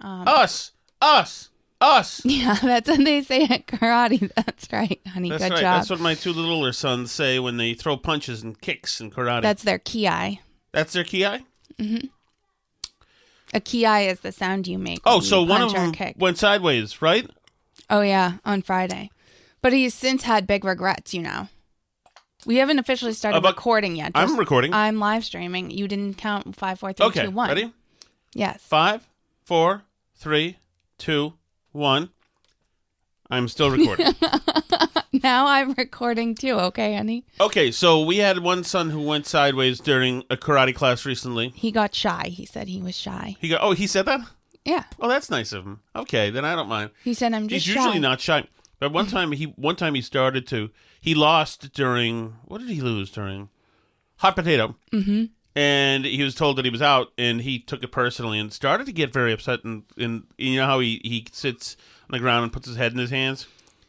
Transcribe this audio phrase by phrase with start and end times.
[0.00, 2.22] And, um, Us, us, us.
[2.24, 4.30] Yeah, that's what they say at karate.
[4.36, 5.30] That's right, honey.
[5.30, 5.60] That's Good right.
[5.60, 5.78] job.
[5.78, 9.42] That's what my two littler sons say when they throw punches and kicks in karate.
[9.42, 10.40] That's their ki.
[10.72, 11.22] That's their ki.
[11.78, 12.06] Mm-hmm.
[13.54, 15.00] A ki is the sound you make.
[15.04, 17.28] Oh, when so you one of punch or them went sideways, right?
[17.88, 19.10] Oh yeah, on Friday.
[19.62, 21.48] But he's since had big regrets, you know.
[22.46, 24.12] We haven't officially started About- recording yet.
[24.14, 24.72] I'm recording.
[24.74, 25.70] I'm live streaming.
[25.70, 27.48] You didn't count five, four, three, Okay, two, one.
[27.48, 27.72] ready?
[28.34, 28.62] Yes.
[28.62, 29.08] Five,
[29.44, 29.82] four,
[30.18, 30.58] three,
[30.98, 31.34] two,
[31.72, 32.10] one.
[33.30, 34.14] I'm still recording.
[35.22, 36.52] Now I'm recording too.
[36.52, 37.24] Okay, honey.
[37.40, 41.48] okay, so we had one son who went sideways during a karate class recently.
[41.50, 42.28] He got shy.
[42.28, 43.36] He said he was shy.
[43.40, 44.20] He go, oh, he said that.
[44.64, 44.84] Yeah.
[45.00, 45.80] Oh, that's nice of him.
[45.96, 46.90] Okay, then I don't mind.
[47.04, 48.00] He said I'm just He's usually shy.
[48.00, 48.46] not shy,
[48.78, 50.70] but one time he one time he started to
[51.00, 53.48] he lost during what did he lose during
[54.16, 55.24] hot potato, mm-hmm.
[55.58, 58.86] And he was told that he was out, and he took it personally and started
[58.86, 59.64] to get very upset.
[59.64, 62.92] And, and you know how he he sits on the ground and puts his head
[62.92, 63.46] in his hands.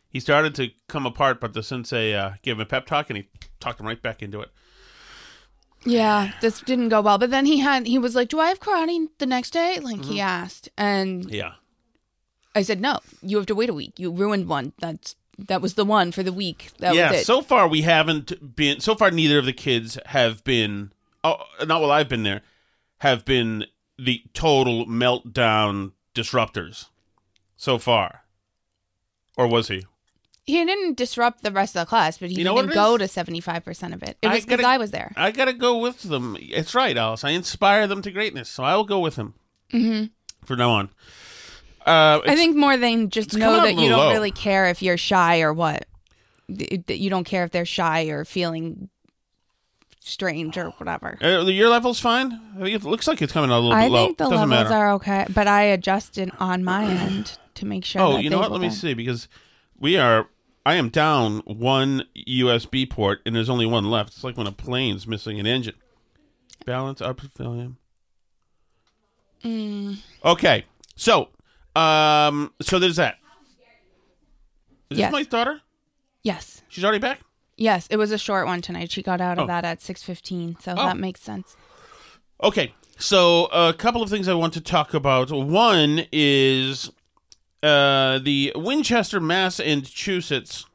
[0.09, 3.17] He started to come apart, but the sensei uh, gave him a pep talk, and
[3.17, 3.27] he
[3.59, 4.49] talked him right back into it.
[5.85, 7.17] Yeah, this didn't go well.
[7.17, 9.97] But then he had he was like, "Do I have karate the next day?" Like
[9.97, 10.11] Mm-hmm.
[10.11, 11.53] he asked, and Yeah.
[12.55, 13.99] I said, "No, you have to wait a week.
[13.99, 14.73] You ruined one.
[14.79, 16.71] That's that was the one for the week.
[16.79, 18.79] That yeah, was it." so far we haven't been.
[18.79, 20.91] So far, neither of the kids have been.
[21.23, 22.41] Oh, not while I've been there.
[22.99, 23.65] Have been
[23.97, 26.87] the total meltdown disruptors.
[27.55, 28.23] So far,
[29.37, 29.85] or was he?
[30.49, 33.07] he didn't disrupt the rest of the class, but he You know didn't go to
[33.07, 34.17] seventy five percent of it.
[34.21, 35.13] It was because I was there.
[35.15, 36.35] I gotta go with them.
[36.39, 37.23] It's right, Alice.
[37.23, 39.35] I inspire them to greatness, so I will go with him
[39.71, 40.05] mm-hmm.
[40.45, 40.89] from now on.
[41.85, 44.11] Uh, I think more than just know that you don't low.
[44.11, 45.85] really care if you're shy or what.
[46.49, 48.89] That you don't care if they're shy or feeling
[50.09, 51.17] strange or whatever.
[51.21, 52.39] uh, your level's fine.
[52.59, 54.05] I It looks like it's coming out a little I bit low.
[54.07, 54.75] think the Doesn't levels matter.
[54.75, 58.01] are okay, but I adjusted on my end to make sure.
[58.01, 58.51] Oh, you know what?
[58.51, 59.27] Let me see because
[59.77, 60.27] we are.
[60.65, 64.09] I am down one USB port and there's only one left.
[64.13, 65.75] It's like when a plane's missing an engine.
[66.65, 67.77] Balance up, volume.
[69.43, 69.97] Mm.
[70.25, 70.65] Okay,
[70.95, 71.29] so
[71.75, 73.15] um, so there's that.
[74.89, 75.07] Is Yes.
[75.07, 75.61] this my daughter?
[76.23, 77.21] Yes, She's already back.
[77.59, 78.91] Yes, it was a short one tonight.
[78.91, 79.47] She got out of Oh.
[79.47, 80.85] that at six fifteen, so Oh.
[80.87, 81.55] that makes sense.
[82.41, 85.29] Okay, so a couple of things I want to talk about.
[85.31, 86.89] One is
[87.61, 90.65] uh, the Winchester, Massachusetts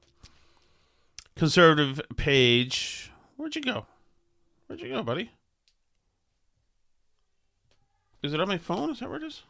[1.34, 3.10] conservative page.
[3.36, 3.86] Where'd you go?
[4.66, 5.30] Where'd you go, buddy?
[8.22, 8.90] Is it on my phone?
[8.90, 9.42] Is that where it is?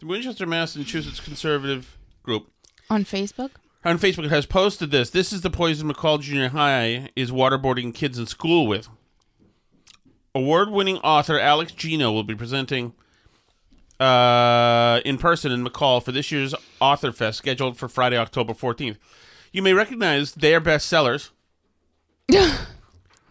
[0.00, 2.50] The Winchester, Massachusetts conservative group
[2.88, 3.50] On Facebook,
[3.84, 5.10] on Facebook has posted this.
[5.10, 8.88] This is the poison McCall Junior High is waterboarding kids in school with.
[10.34, 12.92] Award-winning author Alex Gino will be presenting
[13.98, 18.96] uh, in person in McCall for this year's Author Fest, scheduled for Friday, October 14th.
[19.52, 21.30] You may recognize their bestsellers.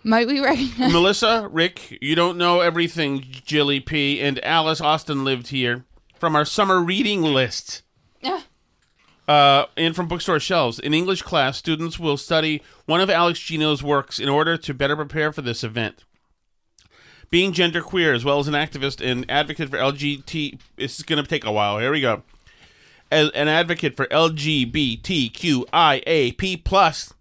[0.04, 0.92] might we recognize?
[0.92, 5.86] Melissa, Rick, You Don't Know Everything, Jilly P, and Alice Austen lived here
[6.20, 7.84] from our summer reading list.
[8.20, 8.42] Yeah.
[9.30, 10.80] Uh, and from bookstore shelves.
[10.80, 14.96] In English class, students will study one of Alex Gino's works in order to better
[14.96, 16.04] prepare for this event.
[17.30, 20.58] being genderqueer as well as an activist and advocate for LGBT.
[20.78, 21.78] This is going to take a while.
[21.78, 22.24] Here we go.
[23.12, 27.14] As an advocate for LGBTQIAP plus.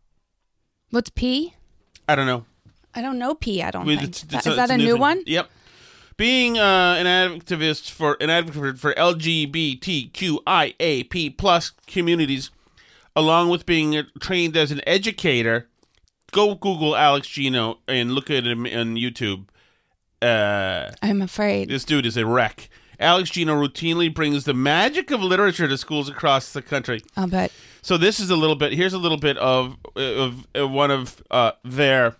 [0.90, 1.52] What's P?
[2.08, 2.46] I don't know.
[2.94, 3.62] I don't know P.
[3.62, 4.08] I don't Well, think.
[4.08, 5.00] it's- That- it's is that it's a new thing.
[5.00, 5.22] one?
[5.26, 5.50] Yep.
[6.18, 12.50] Being uh, an activist for an advocate for LGBTQIAP plus communities,
[13.14, 15.68] along with being trained as an educator,
[16.32, 19.46] go Google Alex Gino and look at him on YouTube.
[20.20, 21.68] Uh, I'm afraid.
[21.68, 22.68] this dude is a wreck.
[22.98, 27.00] Alex Gino routinely brings the magic of literature to schools across the country.
[27.16, 27.52] I'll bet.
[27.80, 28.72] So this is a little bit.
[28.72, 32.16] Here's a little bit of of, of one of uh, their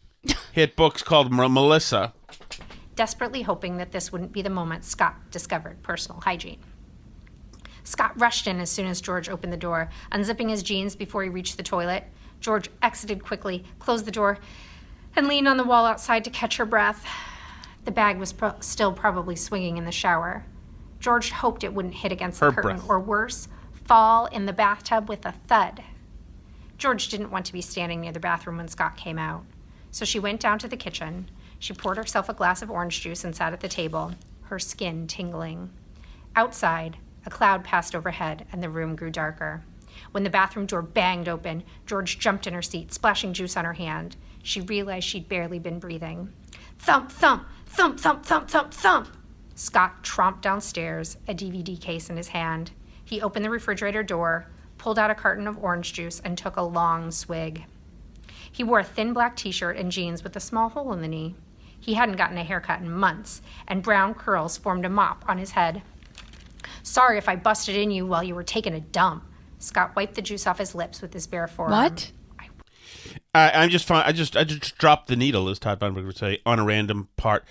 [0.52, 2.12] hit books called Melissa.
[2.98, 6.58] Desperately hoping that this wouldn't be the moment Scott discovered personal hygiene.
[7.84, 11.28] Scott rushed in as soon as George opened the door, unzipping his jeans before he
[11.28, 12.02] reached the toilet.
[12.40, 14.38] George exited quickly, closed the door,
[15.14, 17.06] and leaned on the wall outside to catch her breath.
[17.84, 20.44] The bag was pro- still probably swinging in the shower.
[20.98, 22.90] George hoped it wouldn't hit against the curtain breath.
[22.90, 23.46] or worse,
[23.86, 25.84] fall in the bathtub with a thud.
[26.78, 29.44] George didn't want to be standing near the bathroom when Scott came out.
[29.92, 31.30] So she went down to the kitchen.
[31.60, 34.12] She poured herself a glass of orange juice and sat at the table,
[34.42, 35.70] her skin tingling.
[36.36, 39.64] Outside, a cloud passed overhead and the room grew darker.
[40.12, 43.72] When the bathroom door banged open, George jumped in her seat, splashing juice on her
[43.72, 44.16] hand.
[44.42, 46.32] She realized she'd barely been breathing.
[46.78, 49.08] Thump, thump, thump, thump, thump, thump, thump.
[49.56, 52.70] Scott tromped downstairs, a DVD case in his hand.
[53.04, 54.46] He opened the refrigerator door,
[54.78, 57.64] pulled out a carton of orange juice, and took a long swig.
[58.50, 61.08] He wore a thin black t shirt and jeans with a small hole in the
[61.08, 61.34] knee.
[61.88, 65.52] He hadn't gotten a haircut in months, and brown curls formed a mop on his
[65.52, 65.80] head.
[66.82, 69.24] Sorry if I busted in you while you were taking a dump.
[69.58, 71.72] Scott wiped the juice off his lips with his bare forearm.
[71.72, 72.12] What?
[73.34, 74.02] I, I'm just fine.
[74.04, 77.08] I just I just dropped the needle, as Todd Bunberg would say, on a random
[77.16, 77.46] part.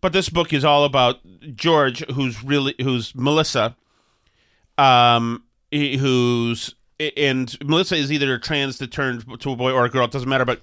[0.00, 1.20] But this book is all about
[1.54, 3.76] George, who's really who's Melissa,
[4.78, 6.74] um, he- who's
[7.16, 10.06] and Melissa is either trans that turned to a boy or a girl.
[10.06, 10.44] It doesn't matter.
[10.44, 10.60] But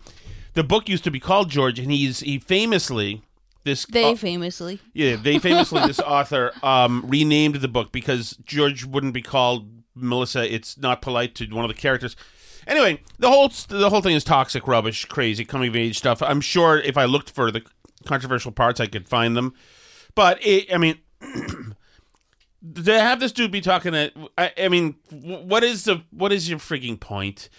[0.54, 3.24] the book used to be called George, and he's he famously
[3.64, 4.80] this They uh, famously.
[4.94, 10.54] yeah, they famously this author um, renamed the book because George wouldn't be called Melissa.
[10.54, 12.16] It's not polite to one of the characters.
[12.68, 16.22] Anyway, the whole the whole thing is toxic, rubbish, crazy, coming of age stuff.
[16.22, 17.64] I'm sure if I looked for the
[18.06, 19.54] controversial parts, I could find them.
[20.16, 20.98] But it, I mean,
[22.76, 26.50] to have this dude be talking at, I, I mean, what is the what is
[26.50, 27.50] your freaking point?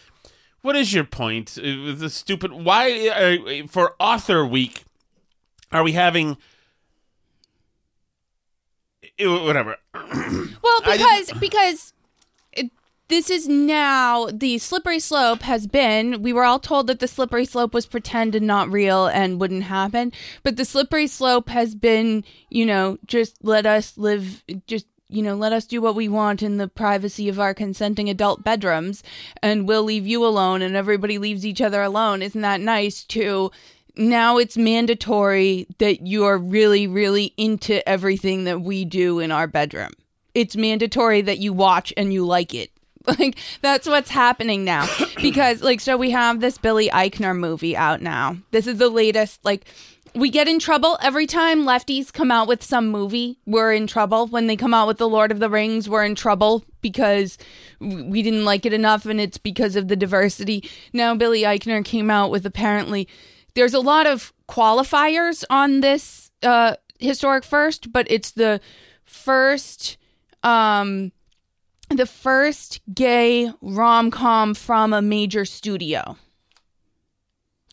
[0.64, 1.58] What is your point?
[1.58, 4.84] Uh, The stupid why uh, for author week
[5.70, 6.38] are we having
[9.19, 9.76] eh, whatever?
[9.94, 11.93] Well, because because
[12.52, 12.70] it,
[13.08, 16.22] this is now the slippery slope has been.
[16.22, 19.64] We were all told that the slippery slope was pretend and not real and wouldn't
[19.64, 20.12] happen,
[20.43, 25.34] but the slippery slope has been, you know, just let us live, just you know,
[25.34, 29.02] let us do what we want in the privacy of our consenting adult bedrooms,
[29.42, 32.22] and we'll leave you alone, and everybody leaves each other alone.
[32.22, 33.04] Isn't that nice?
[33.04, 33.50] To
[33.96, 39.46] now it's mandatory that you are really, really into everything that we do in our
[39.46, 39.92] bedroom.
[40.34, 42.70] It's mandatory that you watch and you like it.
[43.06, 44.88] Like that's what's happening now.
[45.20, 48.38] because like so we have this Billy Eichner movie out now.
[48.50, 49.66] This is the latest like
[50.14, 53.38] we get in trouble every time lefties come out with some movie.
[53.46, 54.28] We're in trouble.
[54.28, 57.36] When they come out with The Lord of the Rings, we're in trouble because
[57.81, 60.69] we didn't like it enough and it's because of the diversity.
[60.93, 63.08] Now Billy Eichner came out with apparently
[63.55, 68.60] there's a lot of qualifiers on this uh historic first, but it's the
[69.05, 69.96] first
[70.43, 71.10] um
[71.91, 76.17] the first gay rom-com from a major studio.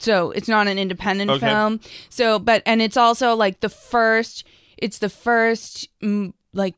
[0.02, 1.46] So it's not an independent Okay.
[1.48, 1.80] film.
[2.10, 4.44] So but and it's also like the first
[4.78, 6.76] it's the first mm, like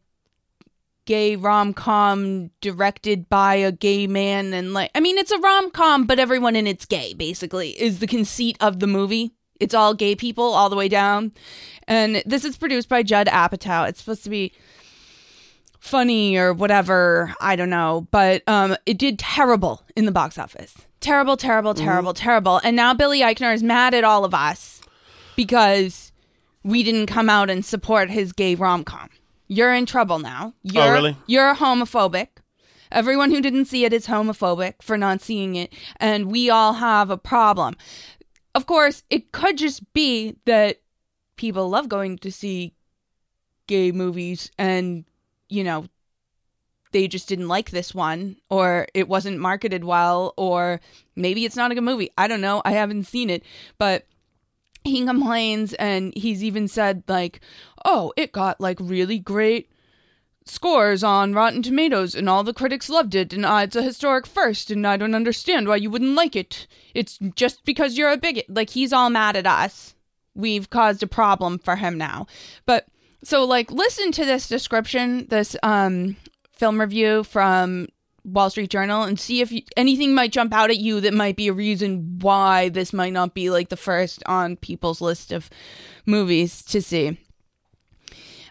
[1.05, 6.19] gay rom-com directed by a gay man and like I mean it's a rom-com but
[6.19, 9.31] everyone in it's gay basically is the conceit of the movie.
[9.59, 11.31] It's all gay people all the way down.
[11.87, 13.87] And this is produced by Judd Apatow.
[13.87, 14.51] It's supposed to be
[15.79, 20.75] funny or whatever, I don't know, but um it did terrible in the box office.
[21.03, 21.83] Terrible, terrible, mm-hmm.
[21.83, 22.61] terrible, terrible.
[22.63, 24.79] And now Billy Eichner is mad at all of us
[25.35, 26.13] because
[26.63, 29.09] we didn't come out and support his gay rom-com.
[29.49, 30.53] You're in trouble now.
[30.55, 31.17] Oh, you're, really?
[31.27, 32.29] You're homophobic.
[32.89, 37.09] Everyone who didn't see it is homophobic for not seeing it, and we all have
[37.09, 37.75] a problem.
[38.55, 40.79] Of course, it could just be that
[41.35, 42.75] people love going to see
[43.67, 45.03] gay movies and,
[45.49, 45.87] you know,
[46.93, 50.79] they just didn't like this one or it wasn't marketed well or
[51.15, 52.09] maybe it's not a good movie.
[52.17, 52.61] I don't know.
[52.63, 53.43] I haven't seen it,
[53.77, 54.07] but
[54.83, 57.39] he complains and he's even said like
[57.85, 59.69] oh it got like really great
[60.45, 64.27] scores on rotten tomatoes and all the critics loved it and uh, it's a historic
[64.27, 66.67] first and i don't understand why you wouldn't like it.
[66.93, 68.45] It's just because you're a bigot.
[68.49, 69.95] Like he's all mad at us.
[70.35, 72.27] We've caused a problem for him now.
[72.65, 72.85] But
[73.23, 76.17] so like listen to this description this um
[76.53, 77.87] film review from
[78.25, 81.35] Wall Street Journal and see if you, anything might jump out at you that might
[81.35, 85.49] be a reason why this might not be like the first on people's list of
[86.05, 87.17] movies to see.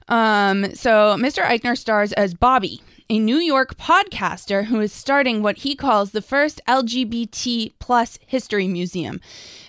[0.09, 1.43] Um, so Mr.
[1.43, 6.23] Eichner stars as Bobby, a New York podcaster who is starting what he calls the
[6.23, 9.21] first LGBT plus history museum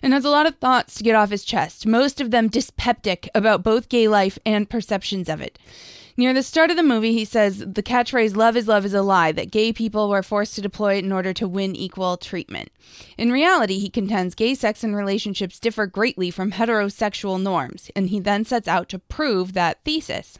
[0.02, 3.30] and has a lot of thoughts to get off his chest, most of them dyspeptic
[3.34, 5.58] about both gay life and perceptions of it.
[6.16, 9.02] Near the start of the movie, he says the catchphrase love is love is a
[9.02, 12.70] lie, that gay people were forced to deploy it in order to win equal treatment.
[13.18, 18.20] In reality, he contends gay sex and relationships differ greatly from heterosexual norms, and he
[18.20, 20.38] then sets out to prove that thesis.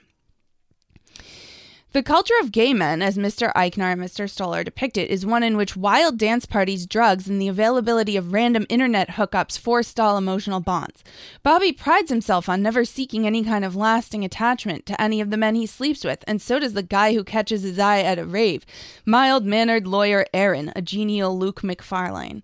[1.94, 3.54] The culture of gay men, as Mr.
[3.54, 4.28] Eichner and Mr.
[4.28, 8.34] Stoller depict it, is one in which wild dance parties, drugs, and the availability of
[8.34, 11.04] random internet hookups forestall emotional bonds.
[11.44, 15.38] Bobby prides himself on never seeking any kind of lasting attachment to any of the
[15.38, 18.26] men he sleeps with, and so does the guy who catches his eye at a
[18.26, 18.66] rave,
[19.06, 22.42] mild mannered lawyer Aaron, a genial Luke Macfarlane.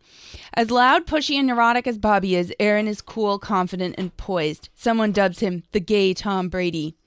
[0.54, 4.70] As loud, pushy, and neurotic as Bobby is, Aaron is cool, confident, and poised.
[4.76, 6.99] Someone dubs him the gay Tom Brady.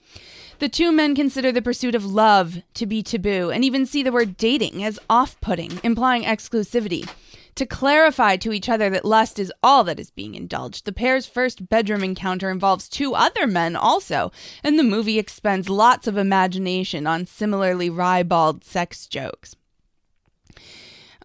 [0.63, 4.13] The two men consider the pursuit of love to be taboo and even see the
[4.13, 7.11] word dating as off putting, implying exclusivity.
[7.57, 11.27] To clarify to each other that lust is all that is being indulged, the pair's
[11.27, 14.31] first bedroom encounter involves two other men also,
[14.63, 19.57] and the movie expends lots of imagination on similarly ribald sex jokes.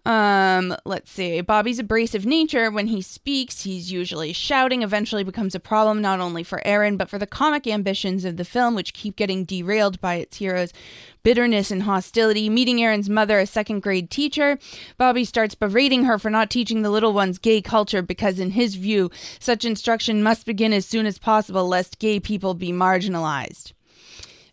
[0.08, 1.42] Um, let's see.
[1.42, 6.42] Bobby's abrasive nature, when he speaks, he's usually shouting, eventually becomes a problem not only
[6.42, 10.14] for Aaron, but for the comic ambitions of the film, which keep getting derailed by
[10.14, 10.72] its heroes'
[11.22, 12.48] bitterness and hostility.
[12.48, 14.58] Meeting Aaron's mother, a second grade teacher,
[14.96, 18.76] Bobby starts berating her for not teaching the little ones gay culture because, in his
[18.76, 23.74] view, such instruction must begin as soon as possible lest gay people be marginalized.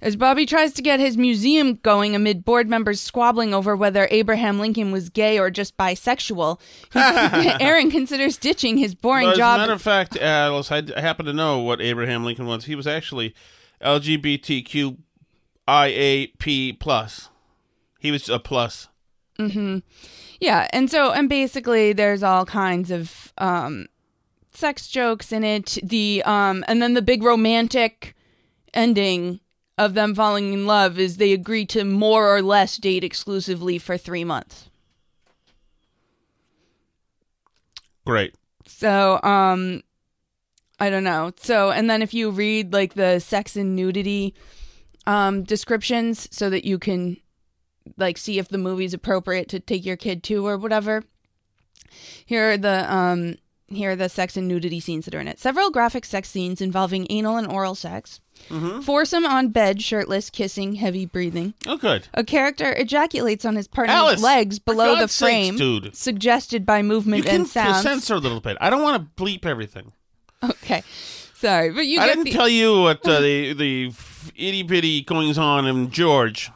[0.06, 4.60] As Bobby tries to get his museum going amid board members squabbling over whether Abraham
[4.60, 6.60] Lincoln was gay or just bisexual,
[7.60, 9.56] Aaron considers ditching his boring Well, as job.
[9.56, 12.66] a matter of fact, Alice, I, I happen to know what Abraham Lincoln was.
[12.66, 13.34] He was actually
[13.82, 14.96] LGBTQIAP
[16.80, 17.30] plus.
[18.00, 18.88] He was a plus.
[19.38, 19.80] Hmm.
[20.40, 23.88] Yeah, and so and basically there's all kinds of um
[24.52, 25.80] sex jokes in it.
[25.82, 28.16] The um and then the big romantic
[28.72, 29.40] ending
[29.77, 33.98] of them falling in love is they agree to more or less date exclusively for
[33.98, 34.70] 3 months.
[38.05, 38.36] Great.
[38.65, 39.82] So, um
[40.77, 41.32] I don't know.
[41.38, 44.34] So, and then if you read like the sex and nudity
[45.08, 47.17] um descriptions so that you can
[47.98, 51.03] like see if the movie's appropriate to take your kid to or whatever.
[52.25, 53.36] Here are the um
[53.68, 55.40] here are the sex and nudity scenes that are in it.
[55.40, 58.20] Several graphic sex scenes involving anal and oral sex.
[58.82, 61.54] Foursome on bed, shirtless, kissing, heavy breathing.
[61.66, 62.08] Oh, good.
[62.14, 65.96] A character ejaculates on his partner's Alice, legs below the sakes, frame, dude.
[65.96, 67.82] suggested by You movement can and sound.
[67.84, 68.58] censor a little bit.
[68.60, 69.94] I don't want to bleep everything.
[70.44, 70.84] Okay,
[71.34, 73.92] sorry, but you I didn't the tell you what uh, the the
[74.36, 76.52] itty bitty goings on in George.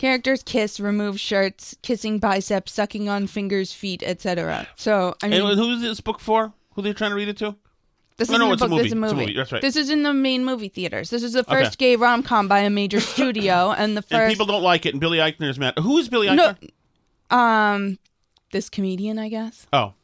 [0.00, 4.66] Characters kiss, remove shirts, kissing biceps, sucking on fingers, feet, etc.
[4.76, 6.52] So I mean, and who's this book for?
[6.74, 7.54] Who are they trying to read it to?
[8.16, 8.78] this no, isn't no, a book.
[8.78, 9.10] This is a movie.
[9.12, 9.26] A movie.
[9.26, 9.36] movie.
[9.36, 9.62] That's right.
[9.62, 11.08] This is in the main movie theaters.
[11.10, 11.92] This is the first Okay.
[11.92, 14.92] gay rom com by a major studio, and the first And people don't like it.
[14.94, 15.74] And Billy Eichner's mad.
[15.78, 16.36] Who is Billy Eichner?
[16.36, 16.54] no,
[17.30, 17.36] Eichner?
[17.36, 17.98] um,
[18.52, 19.66] this comedian, I guess.
[19.72, 19.94] Oh,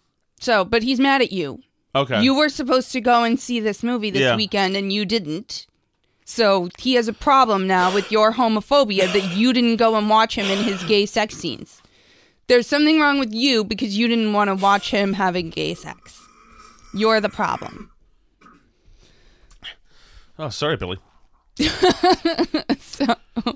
[0.40, 1.62] So, but he's mad at you.
[1.94, 2.22] okay.
[2.22, 4.36] You were supposed to go and see this movie this Yeah.
[4.36, 5.66] weekend, and you didn't.
[6.28, 10.36] So he has a problem now with your homophobia that you didn't go and watch
[10.36, 11.80] him in his gay sex scenes.
[12.48, 16.20] There's something wrong with you because you didn't want to watch him having gay sex.
[16.92, 17.92] You're the problem.
[20.36, 20.98] Oh, sorry, Billy.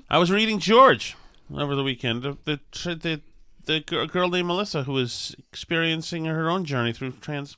[0.09, 1.17] I was reading George
[1.53, 2.23] over the weekend.
[2.23, 2.59] The the
[2.95, 3.21] the,
[3.65, 7.57] the girl named Melissa who was experiencing her own journey through trans.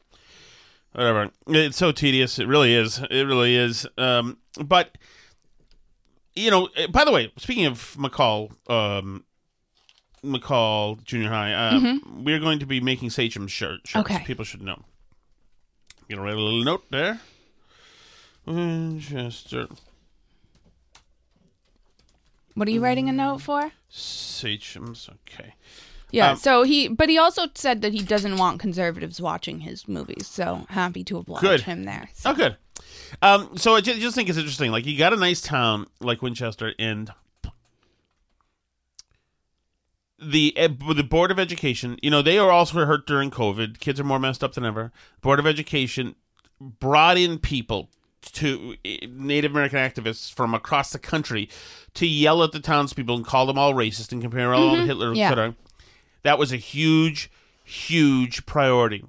[0.94, 1.30] Whatever.
[1.48, 2.40] It's so tedious.
[2.40, 3.00] It really is.
[3.10, 3.88] It really is.
[3.98, 4.98] Um, but
[6.36, 6.70] you know.
[6.76, 9.24] eh, By the way, speaking of McCall, um,
[10.24, 13.96] McCall Junior High, uh, we're going to be making Sachem shirt shirts.
[14.10, 14.24] Okay.
[14.26, 14.84] People should know.
[16.08, 17.20] You know, write a little note there.
[18.46, 19.68] Winchester.
[22.56, 23.72] What are you writing a note for?
[23.90, 25.56] Sachem's okay.
[26.14, 26.32] Yeah.
[26.32, 30.28] Um, so he, but he also said that he doesn't want conservatives watching his movies.
[30.28, 31.62] So happy to oblige Good.
[31.62, 32.10] him there.
[32.14, 32.56] So, Oh, good.
[33.22, 34.72] Um, so I ju- just think it's interesting.
[34.72, 37.12] Like you got a nice town like Winchester, and
[40.22, 41.98] the eh, the board of education.
[42.02, 43.80] You know they are also hurt during COVID.
[43.80, 44.92] Kids are more messed up than ever.
[45.22, 46.16] Board of education
[46.60, 47.90] brought in people
[48.34, 51.50] to eh, Native American activists from across the country
[51.96, 55.14] to yell at the townspeople and call them all racist and compare all to Hitler,
[55.14, 55.26] Yeah.
[55.32, 55.56] etc.
[56.24, 57.30] That was a huge,
[57.64, 59.04] huge priority.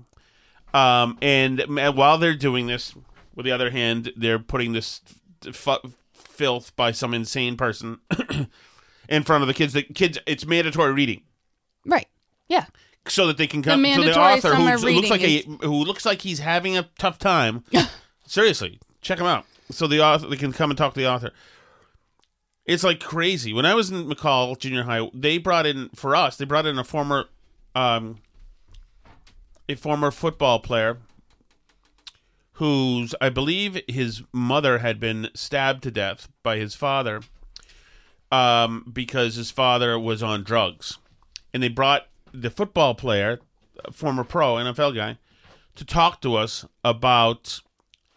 [0.73, 2.95] Um, and m- while they're doing this,
[3.35, 5.01] with the other hand, they're putting this
[5.47, 5.79] f-
[6.13, 7.99] filth by some insane person
[9.09, 9.73] in front of the kids.
[9.73, 11.23] The kids, it's mandatory reading
[11.87, 12.07] Right.
[12.49, 12.67] Yeah.
[13.07, 13.83] so that they can come.
[13.83, 16.89] The so the author who looks like reading a who looks like he's having a
[16.99, 17.65] tough time.
[18.27, 19.45] seriously, check him out.
[19.71, 21.31] So the author they can come and talk to the author.
[22.67, 23.53] It's like crazy.
[23.53, 26.37] When I was in McCall Junior High, they brought in for us.
[26.37, 27.27] They brought in a former,
[27.75, 28.19] um,
[29.69, 30.99] a former football player,
[32.55, 37.21] whose I believe his mother had been stabbed to death by his father,
[38.33, 40.99] um, because his father was on drugs,
[41.53, 43.41] and they brought the football player,
[43.93, 45.19] former pro NFL guy,
[45.75, 47.61] to talk to us about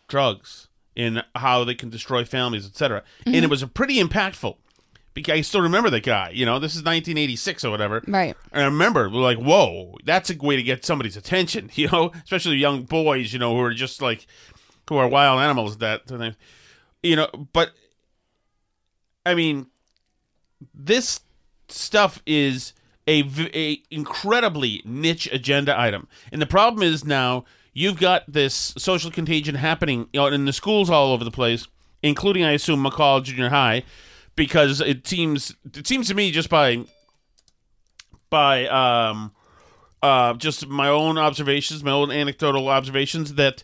[0.07, 0.66] drugs
[0.97, 3.03] and how they can destroy families, etc.
[3.25, 3.49] And it mm-hmm.
[3.49, 4.57] was a pretty impactful.
[5.13, 6.31] Because I still remember the guy.
[6.31, 8.03] You know, this is 1986 or whatever.
[8.07, 8.35] Right.
[8.51, 11.71] And I remember, we're like, whoa, that's a way to get somebody's attention.
[11.75, 13.31] You know, especially young boys.
[13.31, 14.27] You know, who are just like,
[14.89, 15.77] who are wild animals.
[15.77, 16.01] That
[17.01, 17.71] you know, but
[19.25, 19.67] I mean,
[20.73, 21.21] this
[21.67, 22.73] stuff is
[23.07, 23.23] a,
[23.53, 27.45] a incredibly niche agenda item, and the problem is now
[27.77, 31.67] you've got this social contagion happening in the schools all over the place,
[32.01, 33.83] including, I assume, McCall Junior High,
[34.35, 36.85] because it seems it seems to me just by
[38.31, 39.31] by um
[40.01, 43.63] uh just my own observations, my own anecdotal observations that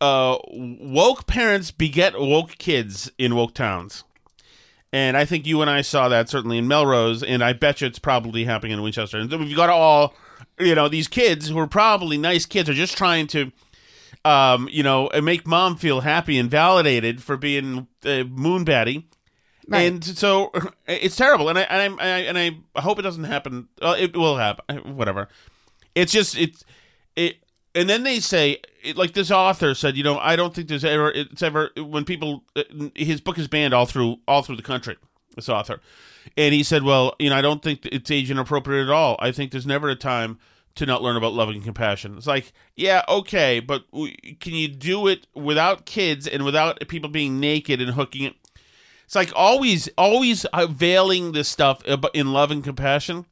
[0.00, 4.04] uh woke parents beget woke kids in woke towns.
[4.90, 7.86] And I think you and I saw that certainly in Melrose, and I bet you
[7.86, 9.18] it's probably happening in Winchester.
[9.18, 10.14] And we've got all,
[10.58, 13.52] you know, these kids who are probably nice kids are just trying to,
[14.24, 19.08] um, you know, make mom feel happy and validated for being uh, moon batty.
[19.68, 19.80] Right.
[19.82, 20.52] And so
[20.86, 23.68] it's terrible, and I and I, and I hope it doesn't happen.
[23.80, 25.28] Uh, it will happen, whatever.
[25.94, 26.64] It's just it's
[27.14, 27.36] it,
[27.74, 30.84] and then they say it, like this author said, you know, I don't think there's
[30.84, 34.62] ever it's ever when people uh, his book is banned all through all through the
[34.62, 34.96] country.
[35.36, 35.80] This author,
[36.36, 39.16] and he said, well, you know, I don't think it's age inappropriate at all.
[39.20, 40.38] I think there's never a time
[40.74, 42.16] to not learn about love and compassion.
[42.16, 47.10] It's like, yeah, okay, but w- can you do it without kids and without people
[47.10, 48.34] being naked and hooking it?
[49.04, 51.82] It's like always, always veiling this stuff
[52.14, 53.26] in love and compassion.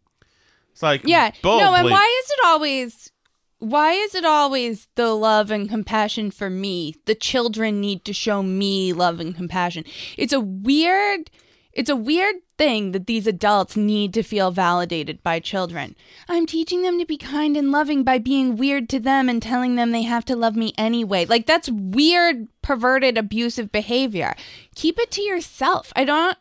[0.73, 1.31] It's like, Yeah.
[1.43, 3.13] bold, no, and why is it always
[3.61, 6.95] why is it always the love and compassion for me?
[7.07, 9.85] The children need to show me love and compassion.
[10.17, 11.31] It's a weird
[11.79, 15.95] it's a weird thing that these adults need to feel validated by children.
[16.29, 19.77] I'm teaching them to be kind and loving by being weird to them and telling
[19.77, 21.25] them they have to love me anyway.
[21.25, 24.35] Like that's weird, perverted, abusive behavior.
[24.75, 25.93] Keep it to yourself.
[25.95, 26.37] I don't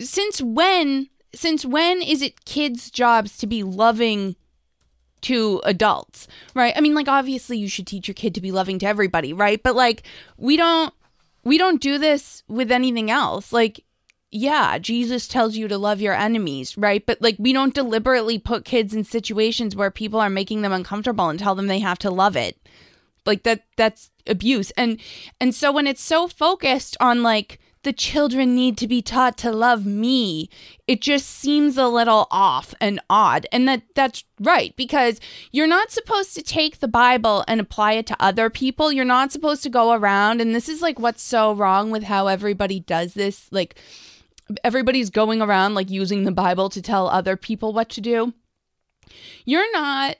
[0.00, 4.36] since when since when is it kids' jobs to be loving
[5.22, 6.74] to adults, right?
[6.76, 9.60] I mean, like obviously you should teach your kid to be loving to everybody, right?
[9.60, 10.04] But like
[10.36, 10.94] we don't
[11.44, 13.52] we don't do this with anything else.
[13.52, 13.84] Like
[14.36, 17.06] yeah, Jesus tells you to love your enemies, right?
[17.06, 21.28] But like we don't deliberately put kids in situations where people are making them uncomfortable
[21.28, 22.58] and tell them they have to love it.
[23.24, 24.72] Like that that's abuse.
[24.72, 25.00] And
[25.40, 29.52] and so when it's so focused on like the children need to be taught to
[29.52, 30.50] love me,
[30.86, 33.46] it just seems a little off and odd.
[33.52, 35.20] And that that's right because
[35.52, 38.92] you're not supposed to take the Bible and apply it to other people.
[38.92, 42.26] You're not supposed to go around and this is like what's so wrong with how
[42.26, 43.76] everybody does this like
[44.62, 48.34] everybody's going around like using the Bible to tell other people what to do.
[49.44, 50.16] You're not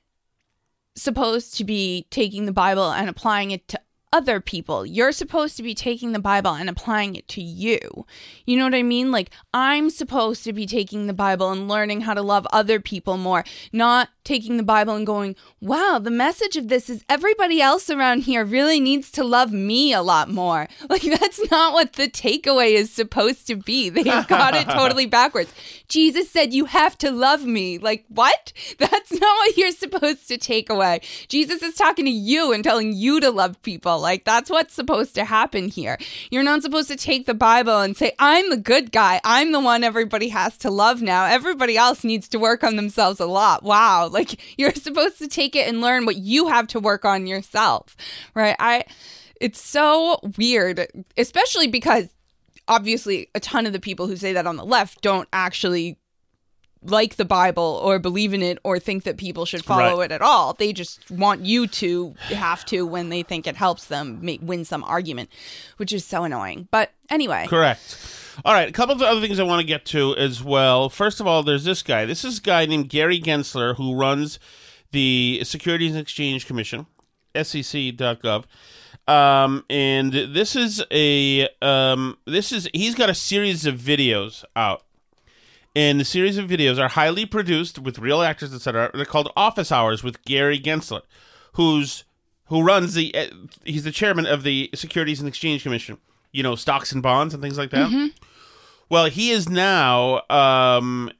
[0.96, 3.81] supposed to be taking the Bible and applying it to
[4.14, 4.87] other people.
[4.87, 8.07] You're supposed to be taking the Bible and applying it to you.
[8.46, 9.11] You know what I mean?
[9.11, 13.16] Like, I'm supposed to be taking the Bible and learning how to love other people
[13.16, 17.90] more, not taking the Bible and going, wow, the message of this is everybody else
[17.90, 20.68] around here really needs to love me a lot more.
[20.94, 23.88] Like, that's not what the takeaway is supposed to be.
[23.88, 25.53] They've got it totally backwards.
[25.88, 27.79] Jesus said, You have to love me.
[27.79, 28.53] Like, what?
[28.79, 31.00] That's not what you're supposed to take away.
[31.27, 33.98] Jesus is talking to you and telling you to love people.
[34.04, 35.96] Like, that's what's supposed to happen here.
[36.30, 39.18] You're not supposed to take the Bible and say, I'm the good guy.
[39.24, 41.24] I'm the one everybody has to love now.
[41.24, 43.62] Everybody else needs to work on themselves a lot.
[43.62, 44.10] Wow.
[44.14, 47.96] Like, you're supposed to take it and learn what you have to work on yourself,
[48.34, 48.54] right?
[48.58, 48.84] I
[49.40, 50.86] It's so weird,
[51.16, 52.08] especially because
[52.68, 55.98] obviously a ton of the people who say that on the left don't actually
[56.84, 60.10] like the Bible or believe in it or think that people should follow Right.
[60.10, 60.52] it at all.
[60.54, 64.64] They just want you to have to when they think it helps them make, win
[64.64, 65.30] some argument,
[65.78, 66.68] which is so annoying.
[66.70, 68.20] But anyway, Correct.
[68.44, 70.88] All right, a couple of other things I want to get to as well.
[70.88, 72.04] First of all, there's this guy.
[72.04, 74.38] This is a guy named Gary Gensler who runs
[74.90, 76.86] the Securities and Exchange Commission,
[77.40, 78.44] SEC.gov.
[79.06, 84.83] Um, and this is a um, this is he's got a series of videos out.
[85.76, 88.90] And the series of videos are highly produced with real actors, etc.
[88.94, 91.02] They're called Office Hours with Gary Gensler,
[91.54, 92.04] who's
[92.46, 93.26] who runs the uh,
[93.64, 95.98] he's the chairman of the Securities and Exchange Commission.
[96.32, 97.90] You know, stocks and bonds and things like that.
[98.88, 101.10] Well, he is now um,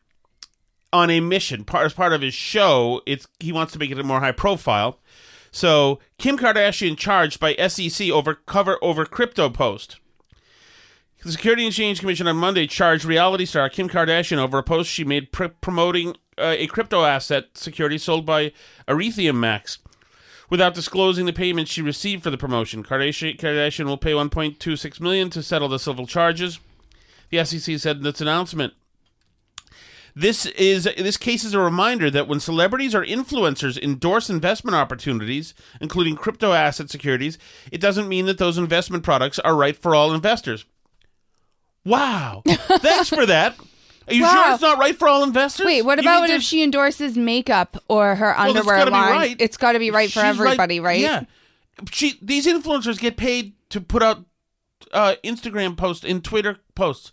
[0.93, 1.65] on a mission.
[1.65, 4.33] Part as part of his show, it's he wants to make it a more high
[4.33, 5.01] profile.
[5.51, 9.99] So Kim Kardashian charged by SEC over cover over crypto post.
[11.25, 14.91] The Security and Exchange Commission on Monday charged reality star Kim Kardashian over a post
[14.91, 18.53] she made pr- promoting uh, a crypto asset security sold by
[18.87, 19.79] EthereumMax.
[20.51, 25.31] Without disclosing the payment she received for the promotion, Kardashian, Kardashian will pay 1.26 million
[25.31, 26.61] to settle the civil charges.
[27.31, 28.75] The SEC said in its announcement.
[30.15, 35.55] This is this case is a reminder that when celebrities or influencers endorse investment opportunities,
[35.81, 37.39] including crypto asset securities,
[37.73, 40.67] it doesn't mean that those investment products are right for all investors.
[41.85, 42.43] Wow.
[42.47, 43.57] Thanks for that.
[44.09, 44.33] Are you Wow.
[44.33, 45.65] sure it's not right for all investors?
[45.67, 48.97] wait, what You about if she endorses makeup or her Well, it's underwear gotta be
[48.97, 49.11] line?
[49.13, 49.37] right.
[49.39, 51.01] It's got to be right for She's everybody, right?
[51.01, 51.25] Yeah.
[51.91, 54.25] She these influencers get paid to put out
[54.93, 57.13] uh, Instagram posts and Twitter posts.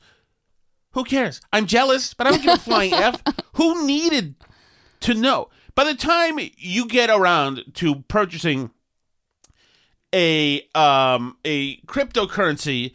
[0.91, 1.39] Who cares?
[1.53, 3.21] I'm jealous, but I don't give a flying f.
[3.53, 4.36] Who needed
[5.01, 5.49] to know?
[5.73, 8.71] By the time you get around to purchasing
[10.13, 12.93] a um a cryptocurrency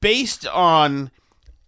[0.00, 1.10] based on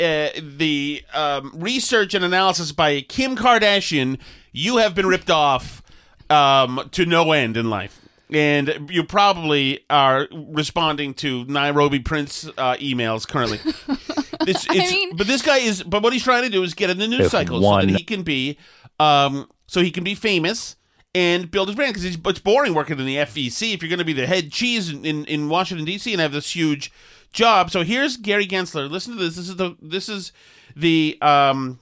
[0.00, 4.18] uh, the um, research and analysis by Kim Kardashian,
[4.53, 5.83] you have been ripped off
[6.31, 8.00] um, to no end in life.
[8.31, 13.61] And you probably are responding to Nairobi Prince uh, emails currently.
[14.44, 15.83] This, it's, mean- but this guy is.
[15.83, 17.88] But what he's trying to do is get in the news If cycle so that
[17.88, 18.59] he can be,
[19.00, 20.77] um, so he can be famous
[21.14, 21.94] and build his brand.
[21.94, 24.53] Because it's, it's boring working in the FEC if you're going to be the head
[24.53, 26.12] cheese in, in, in Washington D.C.
[26.12, 26.92] and have this huge
[27.34, 27.70] job.
[27.70, 28.90] So here's Gary Gensler.
[28.90, 29.36] Listen to this.
[29.36, 30.32] This is the this is
[30.74, 31.78] the um,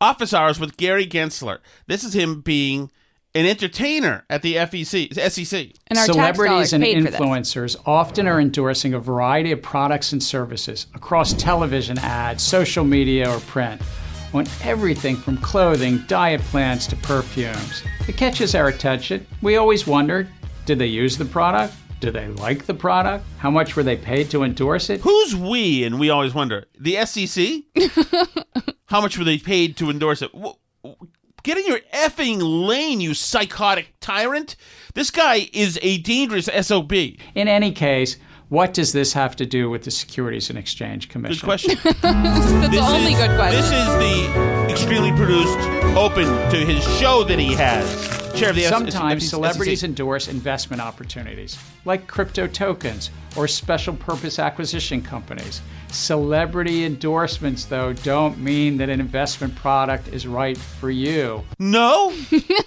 [0.00, 1.60] office hours with Gary Gensler.
[1.86, 2.90] This is him being
[3.36, 5.72] an entertainer at the FEC, SEC.
[5.88, 7.20] And our Celebrities and paid for this.
[7.20, 13.28] influencers often are endorsing a variety of products and services across television ads, social media,
[13.34, 13.80] or print
[14.32, 17.82] on everything from clothing, diet plans to perfumes.
[18.08, 19.26] It catches our attention.
[19.42, 20.28] We always wondered
[20.66, 21.74] did they use the product?
[22.04, 23.24] Do they like the product?
[23.38, 25.00] How much were they paid to endorse it?
[25.00, 25.84] Who's we?
[25.84, 26.66] And we always wonder.
[26.78, 27.62] The SEC?
[28.88, 30.30] How much were they paid to endorse it?
[30.34, 31.08] W- w-
[31.42, 34.56] Get in your effing lane, you psychotic tyrant.
[34.92, 36.92] This guy is a dangerous SOB.
[36.92, 38.18] In any case,
[38.50, 41.46] what does this have to do with the Securities and Exchange Commission?
[41.46, 41.76] question.
[41.84, 43.60] That's the only is, good question.
[43.62, 45.58] This is the extremely produced,
[45.96, 48.23] open to his show that he has.
[48.34, 49.30] Chair of the Sometimes SEC.
[49.30, 55.60] celebrities endorse investment opportunities, like crypto tokens or special purpose acquisition companies.
[55.92, 61.44] Celebrity endorsements, though, don't mean that an investment product is right for you.
[61.60, 62.12] No?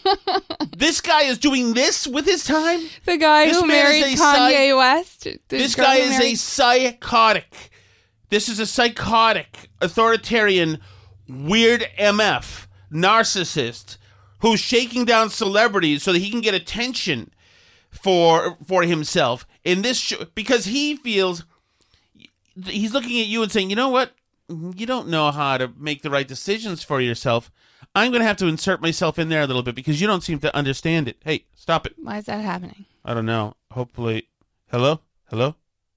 [0.77, 2.79] this guy is doing this with his time?
[3.05, 5.23] the guy This who married is a Kanye psych- West.
[5.23, 7.71] the This girl guy who is a psychotic.
[8.29, 10.79] This is a psychotic, authoritarian,
[11.27, 13.97] weird MF, narcissist
[14.39, 17.31] who's shaking down celebrities so that he can get attention
[17.91, 21.43] for for himself in this show because he feels
[22.65, 24.13] he's looking at you and saying, "You know what?
[24.49, 27.51] You don't know how to make the right decisions for yourself.
[27.95, 30.23] I'm going to have to insert myself in there a little bit because you don't
[30.23, 31.17] seem to understand it.
[31.23, 31.93] Hey, stop it.
[31.97, 32.85] Why is that happening?
[33.03, 33.55] I don't know.
[33.71, 34.27] Hopefully,
[34.71, 35.55] hello, hello,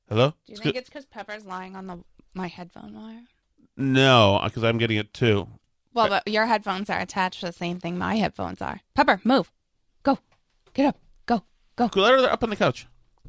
[0.08, 0.34] hello.
[0.46, 1.98] Do you think it's because Pepper's lying on the
[2.34, 3.22] my headphone wire?
[3.76, 5.48] no, because I'm getting it too.
[5.92, 8.80] Well, but your headphones are attached to the same thing my headphones are.
[8.94, 9.50] Pepper, move.
[10.02, 10.18] Go.
[10.72, 10.98] Get up.
[11.26, 11.42] Go.
[11.76, 11.88] Go.
[11.88, 12.04] Cool.
[12.04, 12.86] they're up on the couch.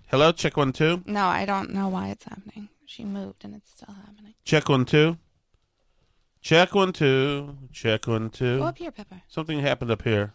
[0.07, 1.01] Hello, check one two.
[1.05, 2.69] No, I don't know why it's happening.
[2.85, 4.33] She moved and it's still happening.
[4.43, 5.17] Check one two.
[6.41, 7.57] Check one two.
[7.71, 8.59] Check one two.
[8.59, 9.21] Go up here, Pepper.
[9.27, 10.33] Something happened up here.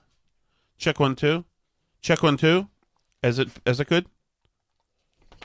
[0.79, 1.45] Check one two.
[2.01, 2.69] Check one two.
[3.23, 4.07] Is it is it good?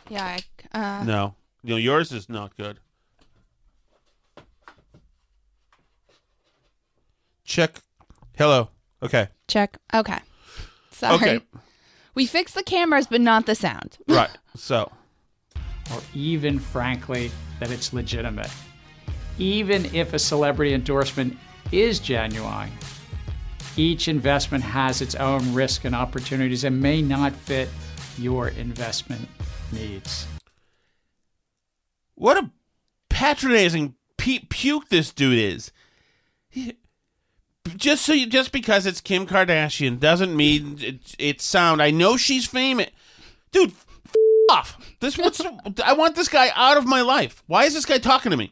[0.10, 0.38] Yeah,
[0.74, 1.36] I, uh, No.
[1.64, 2.80] You know, yours is not good.
[7.52, 7.82] Check.
[8.38, 8.70] Hello.
[9.04, 9.28] Okay.
[9.50, 9.78] check.
[9.94, 10.20] Okay.
[10.92, 11.16] Sorry.
[11.16, 11.40] Okay.
[12.16, 13.98] We fixed the cameras, but not the sound.
[14.08, 14.30] Right.
[14.56, 14.90] So
[15.94, 18.50] or even, frankly, that it's legitimate.
[19.38, 21.38] Even if a celebrity endorsement
[21.74, 22.72] is genuine,
[23.76, 27.68] each investment has its own risk and opportunities and may not fit
[28.18, 29.28] your investment
[29.74, 30.26] needs.
[32.16, 32.50] What a
[33.10, 35.74] patronizing pu- puke this dude is.
[36.48, 36.78] He-
[37.78, 41.82] just so you, just because it's Kim Kardashian doesn't mean it's, it's sound.
[41.82, 42.90] I know she's famous,
[43.52, 43.72] dude.
[43.72, 43.86] F-
[44.52, 44.78] off.
[45.00, 45.42] This what's
[45.84, 47.44] I want this guy out of my life.
[47.48, 48.52] Why is this guy talking to me?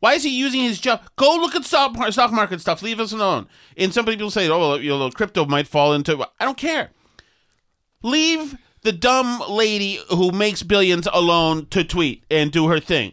[0.00, 1.02] Why is he using his job?
[1.16, 1.94] Go look at stock
[2.32, 2.82] market stuff.
[2.82, 3.46] Leave us alone.
[3.76, 6.90] And some people say, "Oh, well, you know, crypto might fall into." I don't care.
[8.02, 13.12] Leave the dumb lady who makes billions alone to tweet and do her thing.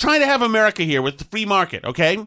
[0.00, 2.26] Trying to have America here with the free market, okay?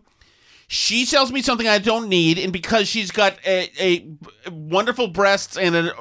[0.68, 5.58] She sells me something I don't need, and because she's got a, a wonderful breasts
[5.58, 5.92] and an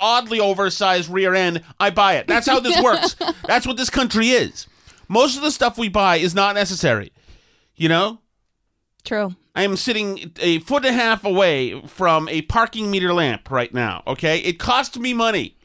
[0.00, 2.26] oddly oversized rear end, I buy it.
[2.26, 3.16] That's how this works.
[3.46, 4.66] That's what this country is.
[5.08, 7.12] Most of the stuff we buy is not necessary.
[7.76, 8.18] You know?
[9.04, 9.34] True.
[9.54, 13.72] I am sitting a foot and a half away from a parking meter lamp right
[13.72, 14.38] now, okay?
[14.38, 15.56] It cost me money.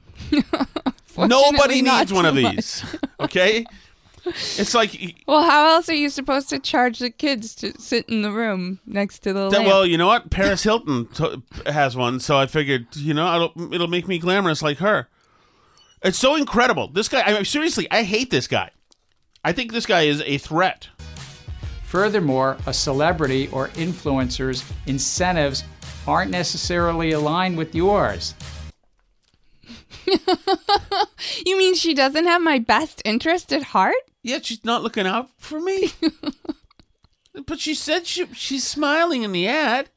[1.17, 2.55] Nobody needs one of much.
[2.55, 2.85] these,
[3.19, 3.65] okay?
[4.25, 8.21] It's like Well, how else are you supposed to charge the kids to sit in
[8.23, 9.67] the room next to the That- lamp?
[9.67, 10.29] well, you know what?
[10.31, 14.61] Paris Hilton t- has one, so I figured, you know, it'll, it'll make me glamorous
[14.61, 15.07] like her.
[16.03, 16.87] It's so incredible.
[16.87, 18.71] This guy, I mean, seriously, I hate this guy.
[19.43, 20.87] I think this guy is a threat.
[21.85, 25.63] Furthermore, a celebrity or influencer's incentives
[26.07, 28.33] aren't necessarily aligned with yours.
[31.45, 33.95] you mean she doesn't have my best interest at heart?
[34.23, 35.91] Yeah, she's not looking out for me.
[37.45, 39.89] but she said she, she's smiling in the ad.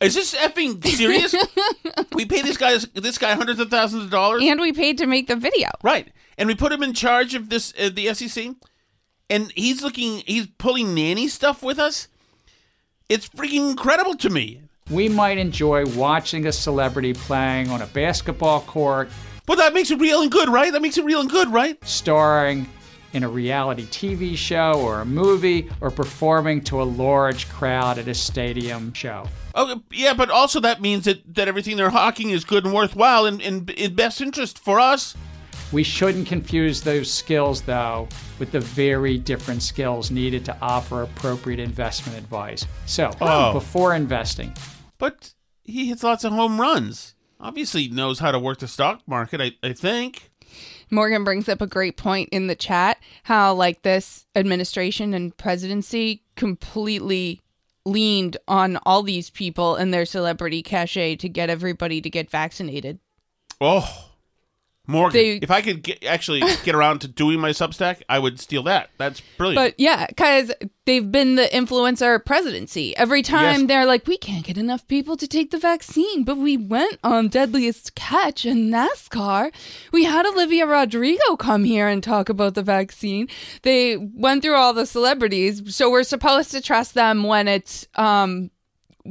[0.00, 1.34] Is this effing serious?
[2.12, 5.06] we pay this guy this guy hundreds of thousands of dollars, And we paid to
[5.06, 5.68] make the video.
[5.82, 6.08] right?
[6.36, 8.50] And we put him in charge of this uh, the SEC,
[9.28, 12.06] and he's looking he's pulling nanny stuff with us.
[13.08, 14.62] It's freaking incredible to me.
[14.88, 19.08] We might enjoy watching a celebrity playing on a basketball court,
[19.48, 20.70] But that makes it real and good, right?
[20.70, 21.76] That makes it real and good, right?
[21.84, 22.68] starring
[23.14, 28.06] in a reality TV show or a movie, or performing to a large crowd at
[28.06, 29.26] a stadium show.
[29.54, 33.24] Oh, yeah, but also that means that, that everything they're hawking is good and worthwhile
[33.24, 35.16] and in, in best interest for us.
[35.72, 38.08] We shouldn't confuse those skills, though,
[38.38, 42.66] with the very different skills needed to offer appropriate investment advice.
[42.84, 43.54] So, Oh.
[43.54, 44.52] before investing,
[44.98, 45.32] But
[45.64, 47.14] he hits lots of home runs.
[47.40, 50.30] Obviously knows how to work the stock market, I, I think.
[50.90, 56.24] Morgan brings up a great point in the chat how, like, this administration and presidency
[56.36, 57.42] completely
[57.84, 62.98] leaned on all these people and their celebrity cachet to get everybody to get vaccinated.
[63.60, 64.07] Oh,
[64.88, 65.12] Morgan.
[65.20, 68.64] They- if I could get, actually get around to doing my Substack, I would steal
[68.64, 68.90] that.
[68.98, 69.56] That's brilliant.
[69.56, 70.50] But yeah, because
[70.86, 72.96] they've been the influencer presidency.
[72.96, 73.68] Every time Yes.
[73.68, 77.28] they're like, we can't get enough people to take the vaccine, but we went on
[77.28, 79.52] Deadliest Catch and NASCAR.
[79.92, 83.28] We had Olivia Rodrigo come here and talk about the vaccine.
[83.62, 88.50] They went through all the celebrities, so we're supposed to trust them when it's um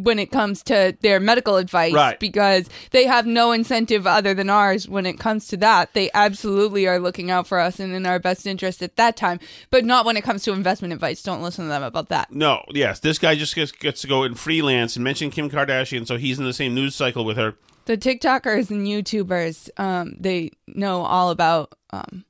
[0.03, 2.19] when it comes to their medical advice Right.
[2.19, 5.93] because they have no incentive other than ours when it comes to that.
[5.93, 9.39] They absolutely are looking out for us and in our best interest at that time,
[9.71, 11.21] but not when it comes to investment advice.
[11.23, 12.31] Don't listen to them about that.
[12.31, 16.05] no, yes, this guy just gets, gets to go and freelance and mention Kim Kardashian,
[16.07, 17.55] so he's in the same news cycle with her.
[17.86, 22.25] The TikTokers and YouTubers, um, they know all about um,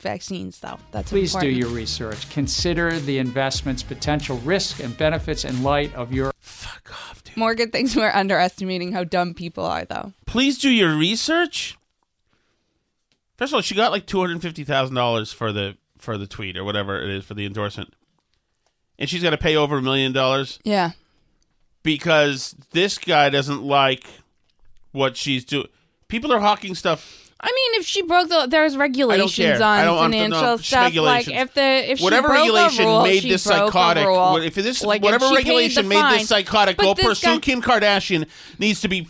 [0.00, 0.78] vaccines, though.
[0.90, 2.28] That's please do your research.
[2.30, 6.31] Consider the investment's potential risk and benefits in light of your
[7.36, 10.12] Morgan thinks we're underestimating how dumb people are, though.
[10.26, 11.78] Please do your research.
[13.38, 16.26] First of all, she got like two hundred fifty thousand dollars for the for the
[16.26, 17.94] tweet or whatever it is for the endorsement,
[18.98, 20.90] and she's got to pay over a million dollars Yeah.
[21.82, 24.04] because this guy doesn't like
[24.90, 25.68] what she's doing.
[26.08, 27.21] People are hawking stuff.
[27.44, 29.56] I mean, if she broke the, there's regulations care.
[29.56, 30.80] on I don't to financial know stuff.
[30.82, 31.36] Like regulations.
[31.36, 34.06] if the if whatever she broke regulation a rule, made she this broke a psychotic,
[34.06, 34.36] rule.
[34.36, 36.18] if this Like, if whatever she paid regulation made fine.
[36.20, 38.28] this psychotic But go this pursue guy- Kim Kardashian
[38.58, 39.08] needs to be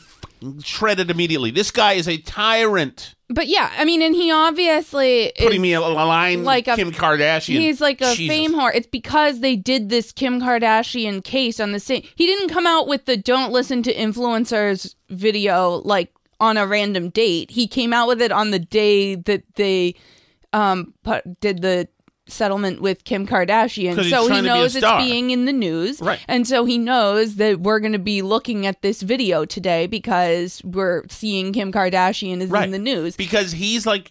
[0.64, 1.50] shredded immediately.
[1.50, 3.14] This guy is a tyrant.
[3.28, 6.76] But yeah, I mean, and he obviously Putting is me a, a line like a-
[6.76, 7.58] Kim Kardashian.
[7.60, 8.34] He's like a Jesus.
[8.34, 8.72] fame whore.
[8.74, 12.02] It's because they did this Kim Kardashian case on the same.
[12.14, 17.08] He didn't come out with the "Don't listen to influencers" video like on a random
[17.08, 17.50] date.
[17.50, 19.94] He came out with it on the day that they
[20.52, 21.88] um put, did the
[22.26, 23.94] settlement with Kim Kardashian.
[23.96, 26.20] So he trying to be knows it's being in the news, Right.
[26.28, 30.62] And so he knows that we're going to be looking at this video today because
[30.64, 32.64] we're seeing Kim Kardashian is Right.
[32.64, 33.16] in the news.
[33.16, 34.08] because he's like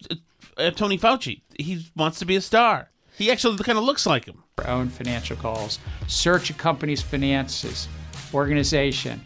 [0.56, 1.40] uh, Tony Fauci.
[1.58, 2.90] He wants to be a star.
[3.16, 4.42] He actually kind of looks like him.
[4.58, 7.88] Our own financial calls, search a company's finances,
[8.34, 9.22] organization,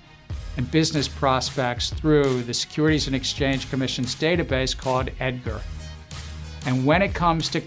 [0.57, 5.61] and business prospects through the Securities and Exchange Commission's database called EDGAR.
[6.67, 7.63] And when it comes to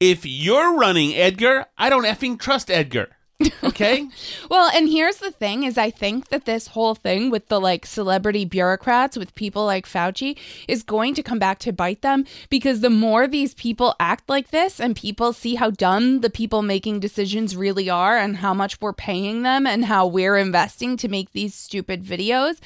[0.00, 3.16] If you're running Edgar, I don't effing trust Edgar.
[3.62, 4.08] Okay?
[4.50, 7.86] Well, and here's the thing is I think that this whole thing with the like
[7.86, 12.80] celebrity bureaucrats with people like Fauci is going to come back to bite them because
[12.80, 17.00] the more these people act like this and people see how dumb the people making
[17.00, 21.32] decisions really are and how much we're paying them and how we're investing to make
[21.32, 22.60] these stupid videos,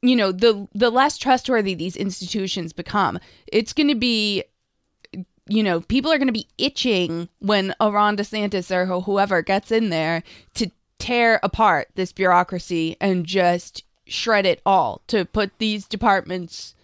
[0.00, 3.18] you know, the the less trustworthy these institutions become.
[3.46, 4.44] It's going to be
[5.52, 9.70] you know, people are going to be itching when a Ron DeSantis or whoever gets
[9.70, 10.22] in there
[10.54, 16.74] to tear apart this bureaucracy and just shred it all, to put these departments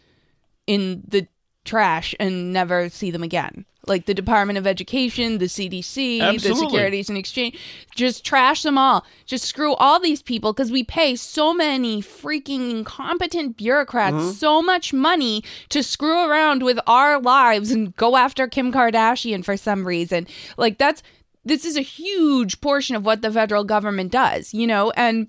[0.66, 1.26] in the
[1.64, 3.64] trash and never see them again.
[3.88, 7.58] Like the Department of Education, the CDC, the Securities and Exchange,
[7.94, 9.04] just trash them all.
[9.26, 14.30] Just screw all these people because we pay so many freaking incompetent bureaucrats Mm-hmm.
[14.30, 19.56] so much money to screw around with our lives and go after Kim Kardashian for
[19.56, 20.26] some reason.
[20.56, 21.02] Like that's
[21.44, 25.28] this is a huge portion of what the federal government does, you know, and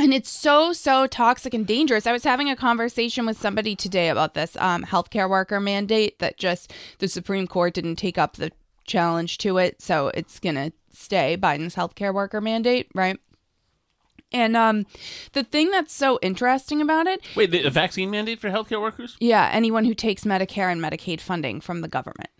[0.00, 2.06] and it's so so toxic and dangerous.
[2.06, 6.38] I was having a conversation with somebody today about this um, healthcare worker mandate that
[6.38, 8.50] just the Supreme Court didn't take up the
[8.86, 13.18] challenge to it, so it's gonna stay Biden's healthcare worker mandate, right?
[14.32, 14.86] And um,
[15.32, 19.16] the thing that's so interesting about it, Wait, the, vaccine mandate for healthcare workers?
[19.20, 22.30] yeah, anyone who takes Medicare and Medicaid funding from the government.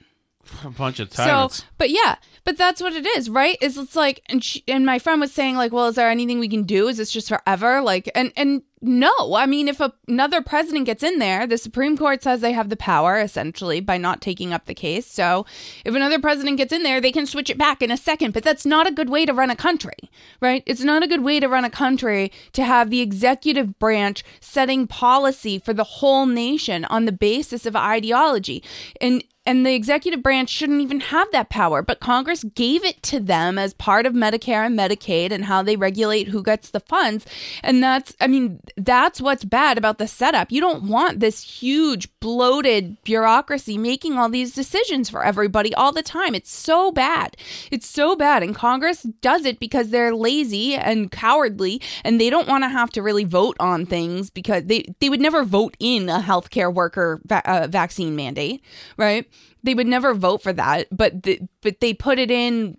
[0.64, 1.58] A bunch of tyrants.
[1.58, 3.56] So, but yeah, but that's what it is, right?
[3.60, 6.38] Is it's like, and she, and my friend was saying like, well, is there anything
[6.38, 6.88] we can do?
[6.88, 7.80] Is this just forever?
[7.80, 11.98] Like, and and no, I mean, if a, another president gets in there, the Supreme
[11.98, 15.06] Court says they have the power essentially by not taking up the case.
[15.06, 15.44] So,
[15.84, 18.32] if another president gets in there, they can switch it back in a second.
[18.32, 20.62] But that's not a good way to run a country, right?
[20.66, 24.86] It's not a good way to run a country to have the executive branch setting
[24.86, 28.62] policy for the whole nation on the basis of ideology
[29.00, 33.18] and and the executive branch shouldn't even have that power, but Congress gave it to
[33.18, 37.24] them as part of Medicare and Medicaid and how they regulate who gets the funds.
[37.62, 40.52] And that's, I mean, that's what's bad about the setup.
[40.52, 46.02] You don't want this huge, bloated bureaucracy making all these decisions for everybody all the
[46.02, 46.34] time.
[46.34, 47.34] It's so bad.
[47.70, 48.42] It's so bad.
[48.42, 52.90] And Congress does it because they're lazy and cowardly and they don't want to have
[52.90, 57.22] to really vote on things because they, they would never vote in a healthcare worker
[57.24, 58.62] va- uh, vaccine mandate,
[58.98, 59.26] right?
[59.62, 62.76] They would never vote for that, but the, but they put it in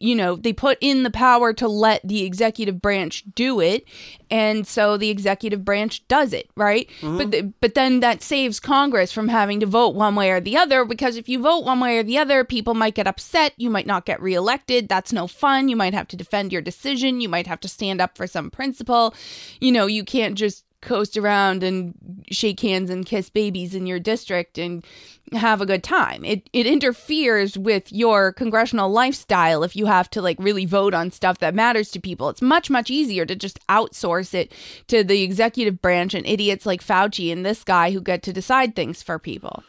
[0.00, 3.84] you know, they put in the power to let the executive branch do it,
[4.30, 6.88] and so the executive branch does it, right?
[7.02, 7.18] Mm-hmm.
[7.18, 10.56] But the, but then that saves Congress from having to vote one way or the
[10.56, 13.68] other because if you vote one way or the other, people might get upset, you
[13.68, 15.68] might not get reelected, that's no fun.
[15.68, 18.50] You might have to defend your decision, you might have to stand up for some
[18.50, 19.14] principle.
[19.60, 21.94] You know, you can't just coast around and
[22.30, 24.84] shake hands and kiss babies in your district and
[25.32, 26.24] have a good time.
[26.24, 31.10] It it interferes with your congressional lifestyle if you have to like really vote on
[31.10, 32.28] stuff that matters to people.
[32.28, 34.52] It's much much easier to just outsource it
[34.88, 38.74] to the executive branch and idiots like Fauci and this guy who get to decide
[38.74, 39.62] things for people.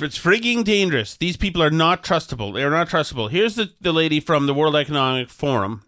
[0.00, 1.16] It's frigging dangerous.
[1.16, 2.52] These people are not trustable.
[2.52, 3.30] They're not trustable.
[3.30, 5.84] Here's the, the lady from the World Economic Forum.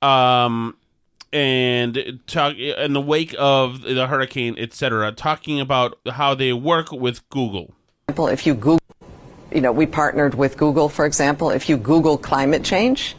[0.00, 0.76] Um,
[1.32, 7.28] and talk in the wake of the hurricane, etc., talking about how they work with
[7.28, 7.74] Google.
[8.08, 8.78] if you Google,
[9.52, 13.16] you know, we partnered with Google, for example, if you Google climate change,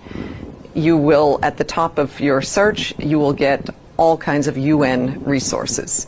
[0.73, 5.23] you will, at the top of your search, you will get all kinds of UN
[5.23, 6.07] resources.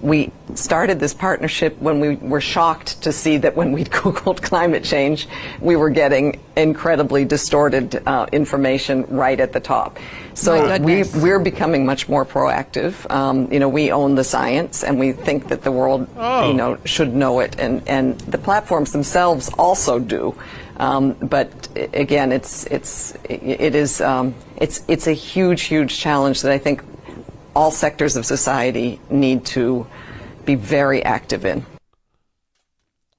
[0.00, 4.84] We started this partnership when we were shocked to see that when we'd Googled climate
[4.84, 5.28] change,
[5.60, 9.98] we were getting incredibly distorted uh, information right at the top.
[10.34, 13.10] So we, we're becoming much more proactive.
[13.10, 16.48] Um, you know, we own the science, and we think that the world, Oh.
[16.48, 20.34] you know, should know it, and, and the platforms themselves also do.
[20.78, 21.48] Um, but
[21.94, 26.82] again, it's it's it is um, it's it's a huge huge challenge that I think
[27.56, 29.86] all sectors of society need to
[30.44, 31.64] be very active in.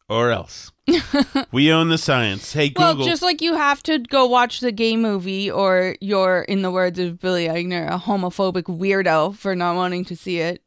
[0.07, 0.71] Or else.
[1.51, 2.53] we own the science.
[2.53, 2.97] Hey, Google.
[2.97, 6.69] Well, just like you have to go watch the gay movie, or you're, in the
[6.69, 10.61] words of Billy Eichner, a homophobic weirdo for not wanting to see it,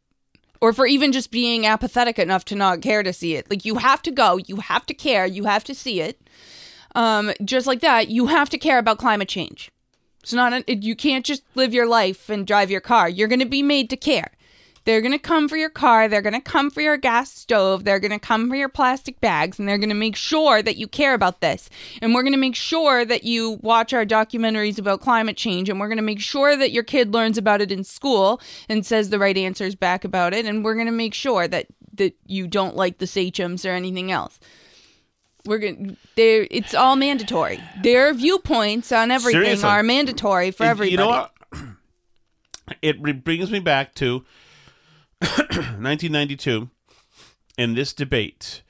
[0.61, 3.49] or for even just being apathetic enough to not care to see it.
[3.49, 6.21] Like you have to go, you have to care, you have to see it.
[6.97, 9.71] Um, just like that, you have to care about climate change.
[10.23, 13.09] It's not you can't just live your life and drive your car.
[13.09, 14.33] You're going to be made to care.
[14.85, 17.85] They're going to come for your car, they're going to come for your gas stove,
[17.85, 20.79] they're going to come for your plastic bags and they're going to make sure that
[20.79, 21.69] you care about this.
[22.01, 25.79] And we're going to make sure that you watch our documentaries about climate change and
[25.79, 29.11] we're going to make sure that your kid learns about it in school and says
[29.11, 32.47] the right answers back about it and we're going to make sure that that you
[32.47, 34.41] don't like the sachems or anything else.
[35.47, 37.61] We're going to it's all mandatory.
[37.83, 39.69] Their viewpoints on everything Seriously.
[39.69, 40.93] are mandatory for everybody.
[40.93, 41.33] You know what?
[42.83, 44.25] It re- brings me back to
[45.21, 46.71] 1992
[47.59, 48.63] in this debate.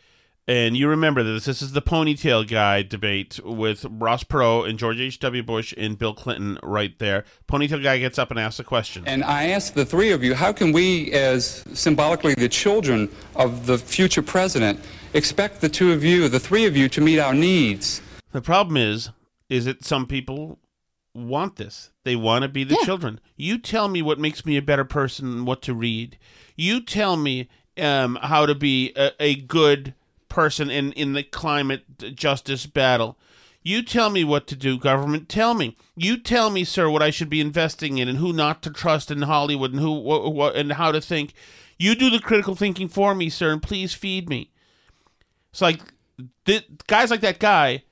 [0.51, 1.45] And you remember this.
[1.45, 5.45] This is the ponytail guy debate with Ross Perot and George H.W.
[5.45, 7.23] Bush and Bill Clinton right there.
[7.47, 9.05] Ponytail guy gets up and asks a question.
[9.07, 13.67] And I ask the three of you, how can we, as symbolically the children of
[13.67, 14.81] the future president,
[15.15, 18.03] expect the two of you, the three of you, to meet our needs?
[18.33, 19.11] The problem is,
[19.49, 20.59] is that some people
[21.15, 21.93] want this.
[22.03, 23.21] They want to be the children.
[23.37, 26.19] You tell me what makes me a better person and what to read.
[26.57, 27.49] You tell me
[27.79, 29.95] um, how to be a, a good
[30.31, 33.19] person in, in the climate justice battle.
[33.63, 35.29] You tell me what to do, government.
[35.29, 35.77] Tell me.
[35.95, 39.11] You tell me, sir, what I should be investing in and who not to trust
[39.11, 41.35] in Hollywood and who what, what, and how to think.
[41.79, 44.51] You do the critical thinking for me, sir, and please feed me.
[45.51, 45.81] It's like
[46.47, 47.85] th- guys like that guy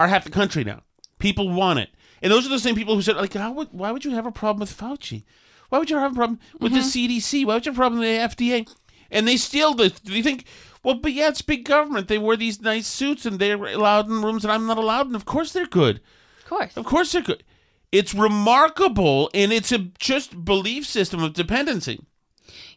[0.00, 0.82] are half the country now.
[1.18, 3.90] People want it, and those are the same people who said, like, how would, why
[3.90, 5.24] would you have a problem with Fauci?
[5.68, 7.16] Why would you have a problem with the mm-hmm.
[7.16, 7.46] CDC?
[7.46, 8.68] Why would you have a problem with the FDA?
[9.10, 9.92] And they steal the.
[10.04, 10.44] They think,
[10.86, 12.06] well, but yeah, it's big government.
[12.06, 15.16] They wear these nice suits and they're allowed in rooms that I'm not allowed, and
[15.16, 16.00] of course they're good.
[16.38, 16.76] Of course.
[16.76, 17.42] Of course they're good.
[17.90, 22.04] It's remarkable, and it's a just belief system of dependency.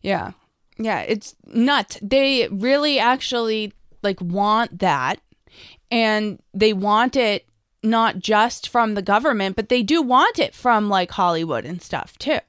[0.01, 0.32] Yeah.
[0.80, 1.99] Yeah, it's nuts.
[2.01, 5.20] They really actually like want that
[5.91, 7.45] and they want it
[7.82, 12.18] not just from the government, but they do want it from like Hollywood and stuff
[12.18, 12.40] too.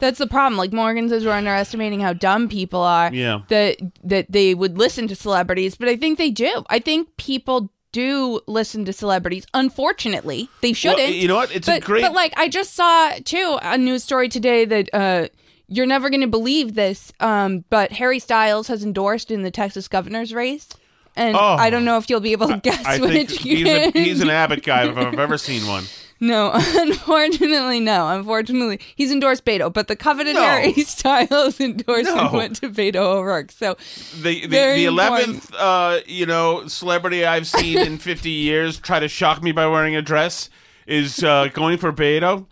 [0.00, 0.56] That's the problem.
[0.58, 3.12] Like Morgan says we're underestimating how dumb people are.
[3.12, 3.42] Yeah.
[3.48, 6.64] That that they would listen to celebrities, but I think they do.
[6.68, 9.46] I think people do listen to celebrities.
[9.54, 11.14] Unfortunately, they shouldn't.
[11.14, 11.54] you know what?
[11.54, 15.28] It's a great- But like I just saw too a news story today that uh
[15.72, 19.86] you're never going to believe this, um, but Harry Styles has endorsed in the Texas
[19.86, 20.68] governor's race,
[21.16, 21.56] and Oh.
[21.58, 23.38] I don't know if you'll be able to guess I think which.
[23.40, 25.84] he's, a, he's an Abbott guy if I've ever seen one.
[26.22, 28.08] No, unfortunately, no.
[28.08, 30.42] Unfortunately, he's endorsed Beto, but the coveted No.
[30.42, 32.38] Harry Styles endorsement No.
[32.38, 33.50] went to Beto O'Rourke.
[33.50, 33.76] So
[34.20, 39.08] the the, the eleventh uh, you know celebrity I've seen in fifty years try to
[39.08, 40.50] shock me by wearing a dress
[40.86, 42.44] is uh, going for Beto.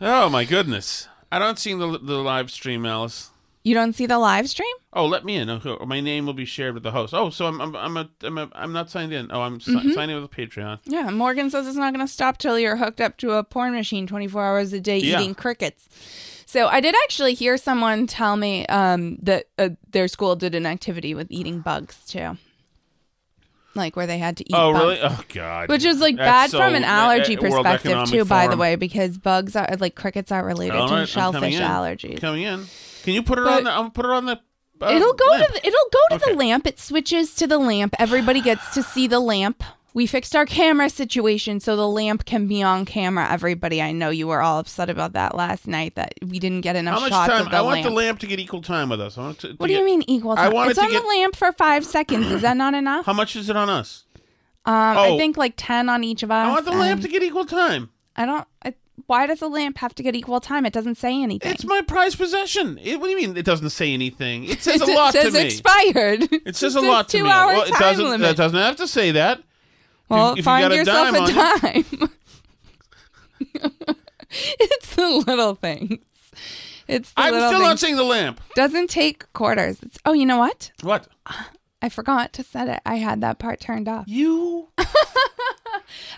[0.00, 1.08] Oh my goodness!
[1.30, 3.28] I don't see the the live stream, Alice.
[3.68, 4.74] You don't see the live stream?
[4.92, 5.48] Oh, let me in.
[5.50, 7.12] Okay, my name will be shared with the host.
[7.14, 9.30] Oh, so I'm I'm I'm a, I'm, a, I'm not signed in.
[9.30, 9.94] Oh, I'm si- Mhm.
[9.94, 10.78] signing with Patreon.
[10.84, 13.72] Yeah, Morgan says it's not going to stop till you're hooked up to a porn
[13.74, 15.20] machine 24 hours a day Yeah.
[15.20, 15.88] eating crickets.
[16.46, 20.64] So I did actually hear someone tell me um, that uh, their school did an
[20.64, 22.38] activity with eating bugs too,
[23.74, 24.54] like where they had to eat.
[24.56, 24.82] oh, bugs.
[24.84, 24.98] really?
[25.02, 25.68] Oh, God.
[25.68, 28.76] Which is like That's bad so- from an allergy uh, perspective too, by the way,
[28.76, 31.62] because bugs are like crickets are related All to right, coming shellfish in.
[31.62, 32.20] allergies.
[32.20, 32.64] Coming in.
[33.08, 33.64] Can you put it But- on?
[33.64, 34.38] The, I'll put it on the.
[34.82, 35.46] uh, it'll go lamp.
[35.46, 36.66] to the, it'll go to the lamp.
[36.66, 37.94] It switches to the lamp.
[37.98, 39.62] Everybody gets to see the lamp.
[39.94, 43.26] We fixed our camera situation so the lamp can be on camera.
[43.32, 46.76] Everybody, I know you were all upset about that last night that we didn't get
[46.76, 47.46] enough How much shots time?
[47.46, 47.84] of the I want lamp.
[47.86, 49.16] the lamp to get equal time with us.
[49.16, 50.52] I want to, to what do you mean equal I time?
[50.52, 52.26] want it's it on get- the lamp for five seconds.
[52.30, 53.06] Is that not enough?
[53.06, 54.04] How much is it on us?
[54.66, 55.16] Um, I Oh.
[55.18, 56.46] think like ten on each of us.
[56.46, 57.88] I want the lamp to get equal time.
[58.14, 58.46] I don't.
[58.62, 58.74] I,
[59.06, 60.66] why does the lamp have to get equal time?
[60.66, 61.50] It doesn't say anything.
[61.52, 62.78] It's my prized possession.
[62.82, 63.36] It, what do you mean?
[63.36, 64.44] It doesn't say anything.
[64.44, 65.46] It says It a lot says to me.
[65.46, 66.28] expired.
[66.32, 67.22] It says It a lot to me.
[67.24, 68.04] well, it time doesn't.
[68.04, 68.20] limit.
[68.20, 69.40] That doesn't have to say that.
[70.08, 71.34] Well, if you find got a dime a you-
[72.00, 72.10] time.
[74.60, 75.98] it's the little things.
[76.86, 77.68] It's I'm little still thing.
[77.68, 78.40] not seeing the lamp.
[78.54, 79.78] Doesn't take quarters.
[79.82, 80.72] It's, oh, you know what?
[80.80, 81.08] What?
[81.82, 82.80] I forgot to set it.
[82.86, 84.04] I had that part turned off.
[84.08, 84.68] You?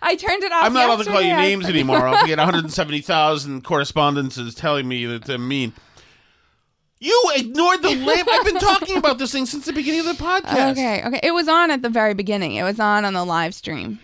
[0.02, 0.64] I turned it off.
[0.64, 2.06] I'm not allowed to call you names anymore.
[2.08, 5.72] I'll get 170,000 correspondences telling me that I'm mean.
[7.02, 8.28] You ignored the lamp.
[8.30, 10.72] I've been talking about this thing since the beginning of the podcast.
[10.72, 11.20] Okay, okay.
[11.22, 12.56] It was on at the very beginning.
[12.56, 13.98] It was on on the live stream.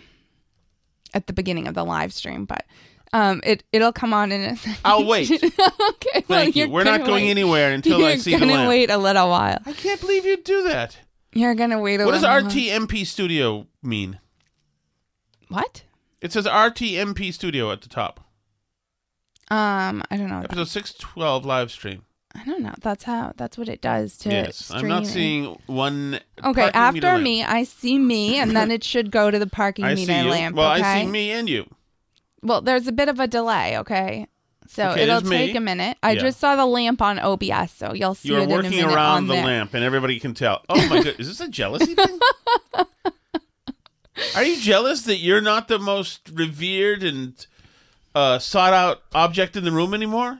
[1.13, 2.65] At the beginning of the live stream, but
[3.13, 4.77] um, it it'll come on in a second.
[4.83, 5.31] I'll wait.
[5.31, 6.63] okay, Thank you.
[6.65, 7.29] you're We're not gonna wait.
[7.29, 9.59] anywhere until I You're see the gonna wait a little while.
[9.65, 10.97] I can't believe you'd do that.
[11.33, 12.41] You're gonna wait a What does little.
[12.41, 12.51] while.
[12.51, 14.19] RTMP Studio mean?
[15.49, 15.83] What?
[16.21, 18.21] It says RTMP Studio at the top.
[19.49, 20.41] Um, I don't know.
[20.41, 22.03] Episode 612 live stream.
[22.35, 22.73] I don't know.
[22.81, 23.33] That's how.
[23.37, 24.29] That's what it does to.
[24.29, 25.55] yes, I'm not streaming.
[25.55, 26.19] seeing one.
[26.43, 27.23] Okay, parking meter after lamp.
[27.23, 30.19] me, I see me, and then it should go to the parking I meter see
[30.23, 30.29] you.
[30.29, 30.55] lamp.
[30.55, 30.83] well, okay?
[30.83, 31.67] I see me and you.
[32.43, 33.77] Well, there's a bit of a delay.
[33.79, 34.27] Okay,
[34.67, 35.37] so Okay, it'll there's me.
[35.47, 35.97] take a minute.
[36.03, 36.21] I Yeah.
[36.21, 38.93] just saw the lamp on OBS, so you'll see You're it in a working minute
[38.93, 39.45] around on the there.
[39.45, 40.63] lamp, and everybody can tell.
[40.69, 42.19] Oh my god, is this a jealousy thing?
[44.35, 47.45] Are you jealous that you're not the most revered and
[48.15, 50.39] uh, sought out object in the room anymore?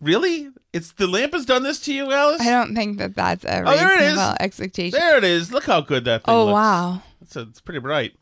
[0.00, 0.48] Really?
[0.72, 2.40] It's the lamp has done this to you, Alice.
[2.40, 4.18] I don't think that that's a Oh, there it is.
[4.40, 4.98] expectation.
[4.98, 5.52] There it is.
[5.52, 6.54] Look how good that thing Oh, looks.
[6.54, 7.02] wow.
[7.22, 8.14] It's, it's pretty bright.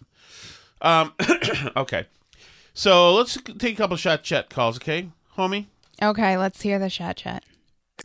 [0.80, 1.12] Um,
[1.76, 2.06] okay.
[2.74, 5.66] So let's take a couple shot chat calls, okay, homie?
[6.00, 7.42] Okay, let's hear the chat chat.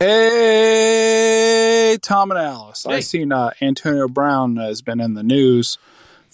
[0.00, 2.84] Hey, Tom and Alice.
[2.86, 2.94] Hey.
[2.96, 5.78] I seen uh, Antonio Brown has been in the news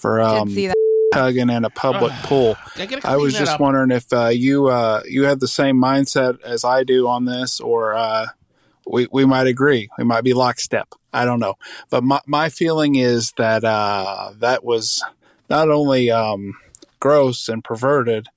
[0.01, 0.77] for um, see that.
[1.13, 2.57] tugging in a public pool.
[3.05, 3.61] I was just up.
[3.61, 7.61] wondering if uh, you uh, you had the same mindset as I do on this,
[7.61, 8.29] or uh,
[8.87, 9.89] we we might agree.
[9.99, 10.89] We might be lockstep.
[11.13, 11.55] I don't know,
[11.91, 15.03] but my my feeling is that uh, that was
[15.49, 16.55] not only um,
[17.01, 18.29] gross and perverted,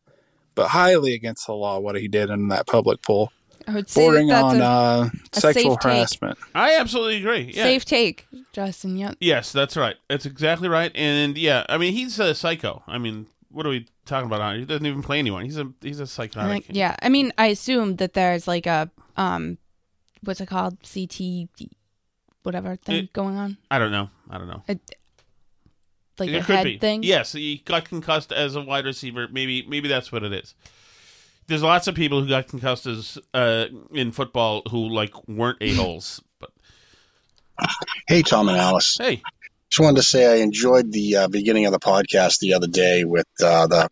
[0.55, 1.80] but highly against the law.
[1.80, 3.32] What he did in that public pool,
[3.68, 5.91] I would say bordering that's on a, uh, a sexual safe take.
[5.91, 6.38] harassment.
[6.55, 7.51] I absolutely agree.
[7.55, 7.64] Yeah.
[7.64, 8.97] safe take, Justin.
[8.97, 9.18] Yep.
[9.20, 9.95] Yes, that's right.
[10.09, 10.91] That's exactly right.
[10.95, 12.84] And yeah, I mean, he's a psycho.
[12.88, 14.57] I mean, what are we talking about?
[14.57, 15.45] He doesn't even play anyone.
[15.45, 16.49] He's a he's a I'm psychotic.
[16.49, 19.57] Like, yeah, I mean, I assume that there's like a um,
[20.24, 21.47] what's it called, CT,
[22.43, 24.09] whatever thing It- going on, I don't know.
[24.30, 24.64] I don't know.
[24.68, 24.78] a,
[26.20, 26.78] like it a could head be.
[26.78, 27.03] thing.
[27.03, 29.28] Yes, he got concussed as a wide receiver.
[29.32, 30.53] Maybe maybe that's what it is.
[31.48, 35.74] There's lots of people who got concussed as uh, in football who like weren't a
[35.74, 36.22] holes.
[36.39, 36.52] But
[38.08, 38.98] Hey, Tom and Alice.
[38.98, 39.22] hey,
[39.70, 43.04] Just wanted to say I enjoyed the uh, beginning of the podcast the other day
[43.04, 43.89] with uh, the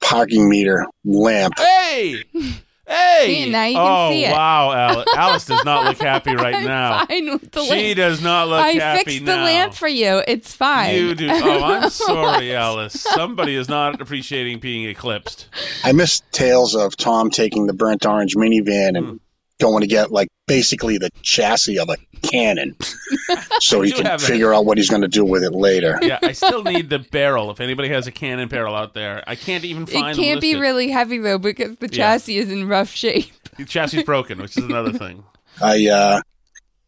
[0.00, 1.54] parking meter lamp.
[1.58, 2.22] hey,
[2.86, 3.44] hey!
[3.44, 4.32] See, now you can oh see it.
[4.32, 7.06] wow, Alice, Alice does not look happy right I'm now.
[7.06, 7.96] fine with the she lamp.
[7.96, 10.22] does not look I happy fixed the lamp for you.
[10.26, 10.94] It's fine.
[10.94, 11.28] You do.
[11.30, 12.94] Oh, I'm sorry, Alice.
[12.94, 15.48] Somebody is not appreciating being eclipsed.
[15.82, 19.16] I miss tales of Tom taking the burnt orange minivan and hmm.
[19.60, 22.76] Going to get like basically the chassis of a cannon
[23.60, 24.26] so he can have that.
[24.26, 25.98] figure out what he's going to do with it later.
[26.02, 27.50] Yeah, I still need the barrel.
[27.50, 30.16] If anybody has a cannon barrel out there, I can't even It find.
[30.16, 31.96] can't be really heavy though because the Yeah.
[32.16, 33.30] chassis is in rough shape.
[33.56, 35.22] The chassis is broken, which is another thing.
[35.62, 36.20] I uh,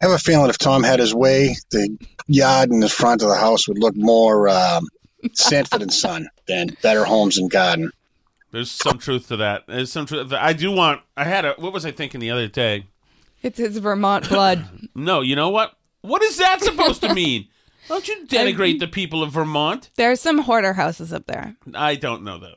[0.00, 1.96] have a feeling if Tom had his way, the
[2.26, 4.88] yard in the front of the house would look more um,
[5.34, 7.92] Sanford and Son than Better Homes and Garden.
[8.52, 9.64] There's some truth to that.
[9.66, 10.32] There's some truth.
[10.32, 11.02] I do want.
[11.16, 11.52] I had a.
[11.54, 12.86] What was I thinking the other day?
[13.42, 14.64] It's his Vermont blood.
[14.94, 15.76] No, you know what?
[16.00, 17.48] What is that supposed to mean?
[17.88, 19.90] Don't you denigrate the people of Vermont?
[19.96, 21.54] There's some hoarder houses up there.
[21.74, 22.54] I don't know though.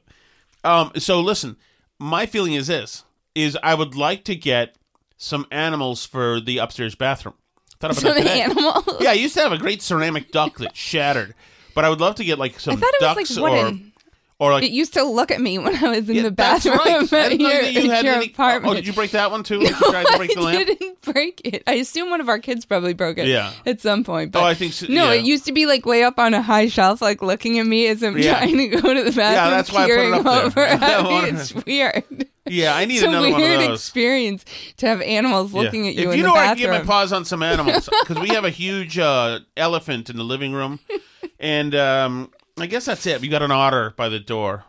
[0.63, 1.57] Um, so listen,
[1.99, 3.03] my feeling is this:
[3.35, 4.75] is I would like to get
[5.17, 7.35] some animals for the upstairs bathroom.
[7.79, 8.41] Thought about Some that today.
[8.41, 8.85] animals?
[9.01, 11.35] Yeah, I used to have a great ceramic duck that shattered,
[11.75, 13.88] but I would love to get like some I thought it was ducks like wooden.
[14.39, 16.77] Or like it used to look at me when I was in the that's bathroom
[17.11, 17.13] right.
[17.31, 18.71] At your, you at had your any- apartment.
[18.71, 19.59] Oh, did you break that one too?
[19.63, 21.63] Did you try to break I didn't break it.
[21.67, 23.27] I assume one of our kids probably broke it.
[23.27, 23.51] Yeah.
[23.65, 24.35] At some point.
[24.35, 25.19] Oh, I think so- No, yeah.
[25.19, 27.87] it used to be like way up on a high shelf, like looking at me
[27.87, 28.37] as I'm Yeah.
[28.39, 29.17] trying to go to the bathroom.
[29.33, 30.43] Yeah, that's why I put it up there.
[30.45, 31.27] over I.
[31.27, 32.03] It's weird.
[32.45, 33.59] Yeah, I need it's another one of those.
[33.59, 34.45] weird experience
[34.77, 35.61] to have animals Yeah.
[35.61, 37.87] looking at you If in you the know I get my paws on some animals,
[38.07, 40.79] because we have a huge uh, elephant in the living room,
[41.39, 42.31] and um,
[42.61, 43.21] I guess that's it.
[43.21, 44.65] We got an otter by the door.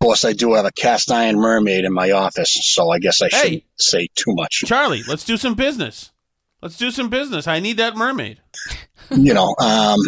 [0.00, 3.22] Of course, I do have a cast iron mermaid in my office, so I guess
[3.22, 3.42] I Hey.
[3.42, 4.62] shouldn't say too much.
[4.66, 6.12] Charlie, let's do some business.
[6.62, 7.46] Let's do some business.
[7.46, 8.40] I need that mermaid.
[9.16, 10.00] You know, um,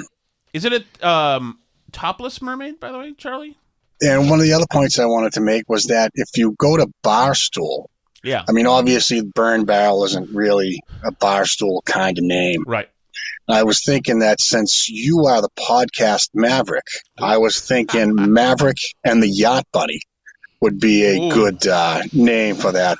[0.53, 1.61] Is it a um,
[1.93, 3.57] topless mermaid, by the way, Charlie?
[4.03, 6.77] and one of the other points I wanted to make was that if you go
[6.77, 7.87] to Barstool,
[8.25, 8.43] Yeah.
[8.49, 12.65] I mean, obviously, Burn Barrel isn't really a Barstool kind of name.
[12.67, 12.89] Right.
[13.49, 16.87] I was thinking that since you are the podcast Maverick,
[17.19, 20.01] I was thinking Maverick and the Yacht Bunny
[20.61, 21.33] would be a Ooh.
[21.33, 22.99] good uh, name for that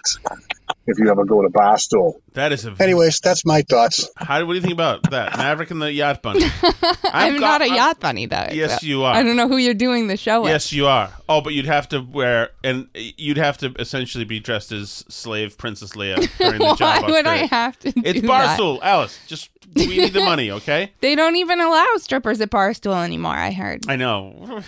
[0.89, 2.15] if you ever go to Barstool.
[2.35, 2.75] That is a.
[2.81, 4.09] Anyways, that's my thoughts.
[4.17, 4.41] How?
[4.45, 5.37] What do you think about that?
[5.37, 6.45] Maverick and the yacht bunny.
[7.05, 8.49] I'm got- not a I'm- yacht bunny though.
[8.53, 9.15] Yes, so you are.
[9.15, 10.51] I don't know who you're doing the show with.
[10.51, 11.11] Yes, you are.
[11.29, 15.59] Oh, but you'd have to wear, and you'd have to essentially be dressed as slave
[15.59, 17.11] Princess Leia during the Why job.
[17.11, 18.59] would I have to It's do that?
[18.59, 19.19] Barstool, Alice.
[19.27, 20.93] Just we need the money, okay?
[21.01, 23.35] They don't even allow strippers at Barstool anymore.
[23.35, 23.89] I heard.
[23.89, 24.63] I know.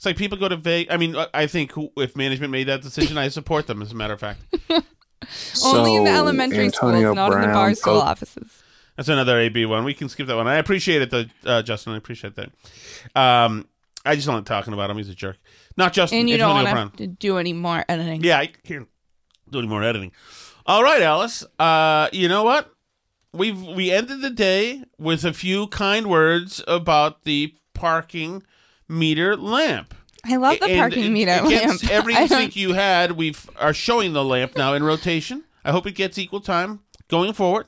[0.00, 0.94] It's like people go to Vegas.
[0.94, 3.82] I mean, I think if management made that decision, I support them.
[3.82, 4.40] As a matter of fact,
[5.62, 8.62] Only in the elementary Antonio schools, not in the bar Barstool Pope- offices.
[8.96, 9.84] that's another AB one.
[9.84, 10.48] We can skip that one.
[10.48, 11.92] I appreciate it, though, uh, Justin.
[11.92, 12.50] I appreciate that.
[13.14, 13.68] Um,
[14.06, 14.96] I just don't like talking about him.
[14.96, 15.36] He's a jerk.
[15.76, 16.20] Not Justin.
[16.20, 17.08] And you don't Antonio want to Brown.
[17.10, 18.24] to do any more editing.
[18.24, 18.88] Yeah, I can't
[19.50, 20.12] do any more editing.
[20.64, 21.44] All right, Alice.
[21.58, 22.72] Uh, you know what?
[23.34, 28.42] We've we ended the day with a few kind words about the parking
[28.90, 29.94] meter lamp.
[30.24, 31.84] I love the And parking meter lamp.
[31.90, 35.44] Every I you had, we are showing the lamp now in rotation.
[35.64, 37.66] I hope it gets equal time going forward.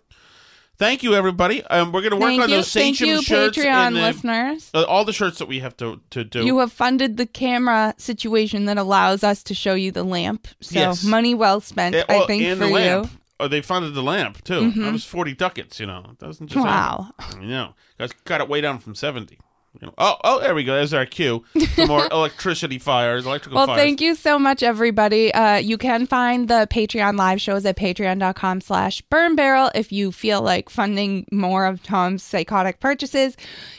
[0.78, 1.62] Thank you, everybody.
[1.64, 2.56] Um, we're going to work Thank on you.
[2.56, 3.56] those Thank you, shirts.
[3.56, 4.70] Patreon and the- listeners.
[4.74, 6.44] uh, all the shirts that we have to, to do.
[6.44, 10.48] You have funded the camera situation that allows us to show you the lamp.
[10.60, 11.04] So Yes.
[11.04, 12.74] money well spent, Eh, I think, for the you.
[12.74, 13.10] lamp.
[13.38, 14.72] Oh, they funded the lamp too.
[14.72, 14.74] Mhm.
[14.84, 15.78] That was forty ducats.
[15.78, 17.10] You know, it doesn't just Wow.
[17.18, 17.42] happen.
[17.42, 19.38] You know, guys got it way down from seventy.
[19.80, 20.74] You know, oh, oh, there we go.
[20.74, 21.44] There's our cue.
[21.86, 23.80] More electricity fires, electrical Well, fires.
[23.80, 25.32] thank you so much, everybody.
[25.32, 30.12] Uh, you can find the Patreon live shows at patreon.com slash burn barrel if you
[30.12, 33.34] feel like funding more of Tom's psychotic purchases.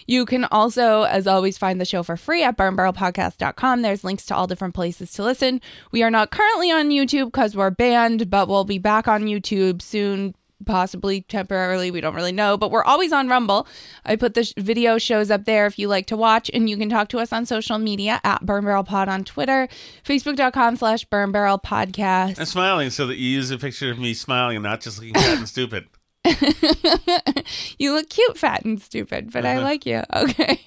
[0.07, 3.83] You can also, as always, find the show for free at burnbarrelpodcast.com.
[3.83, 5.61] There's links to all different places to listen.
[5.91, 9.81] We are not currently on YouTube because we're banned, but we'll be back on YouTube
[9.81, 10.33] soon.
[10.65, 13.67] Possibly temporarily, we don't really know, but we're always on Rumble.
[14.05, 16.77] I put the sh- video shows up there if you like to watch, and you
[16.77, 19.67] can talk to us on social media at Burn Barrel Pod on Twitter,
[20.05, 22.39] Facebook.com slash Burn Barrel Podcast.
[22.39, 25.13] I'm smiling so that you use a picture of me smiling and not just looking
[25.15, 25.87] fat and stupid.
[27.79, 29.63] you look cute, fat, and stupid, but I Uh-huh.
[29.65, 30.01] like you.
[30.15, 30.61] Okay.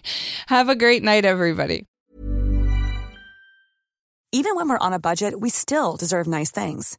[0.48, 1.86] Have a great night, everybody.
[4.32, 6.98] Even when we're on a budget, we still deserve nice things.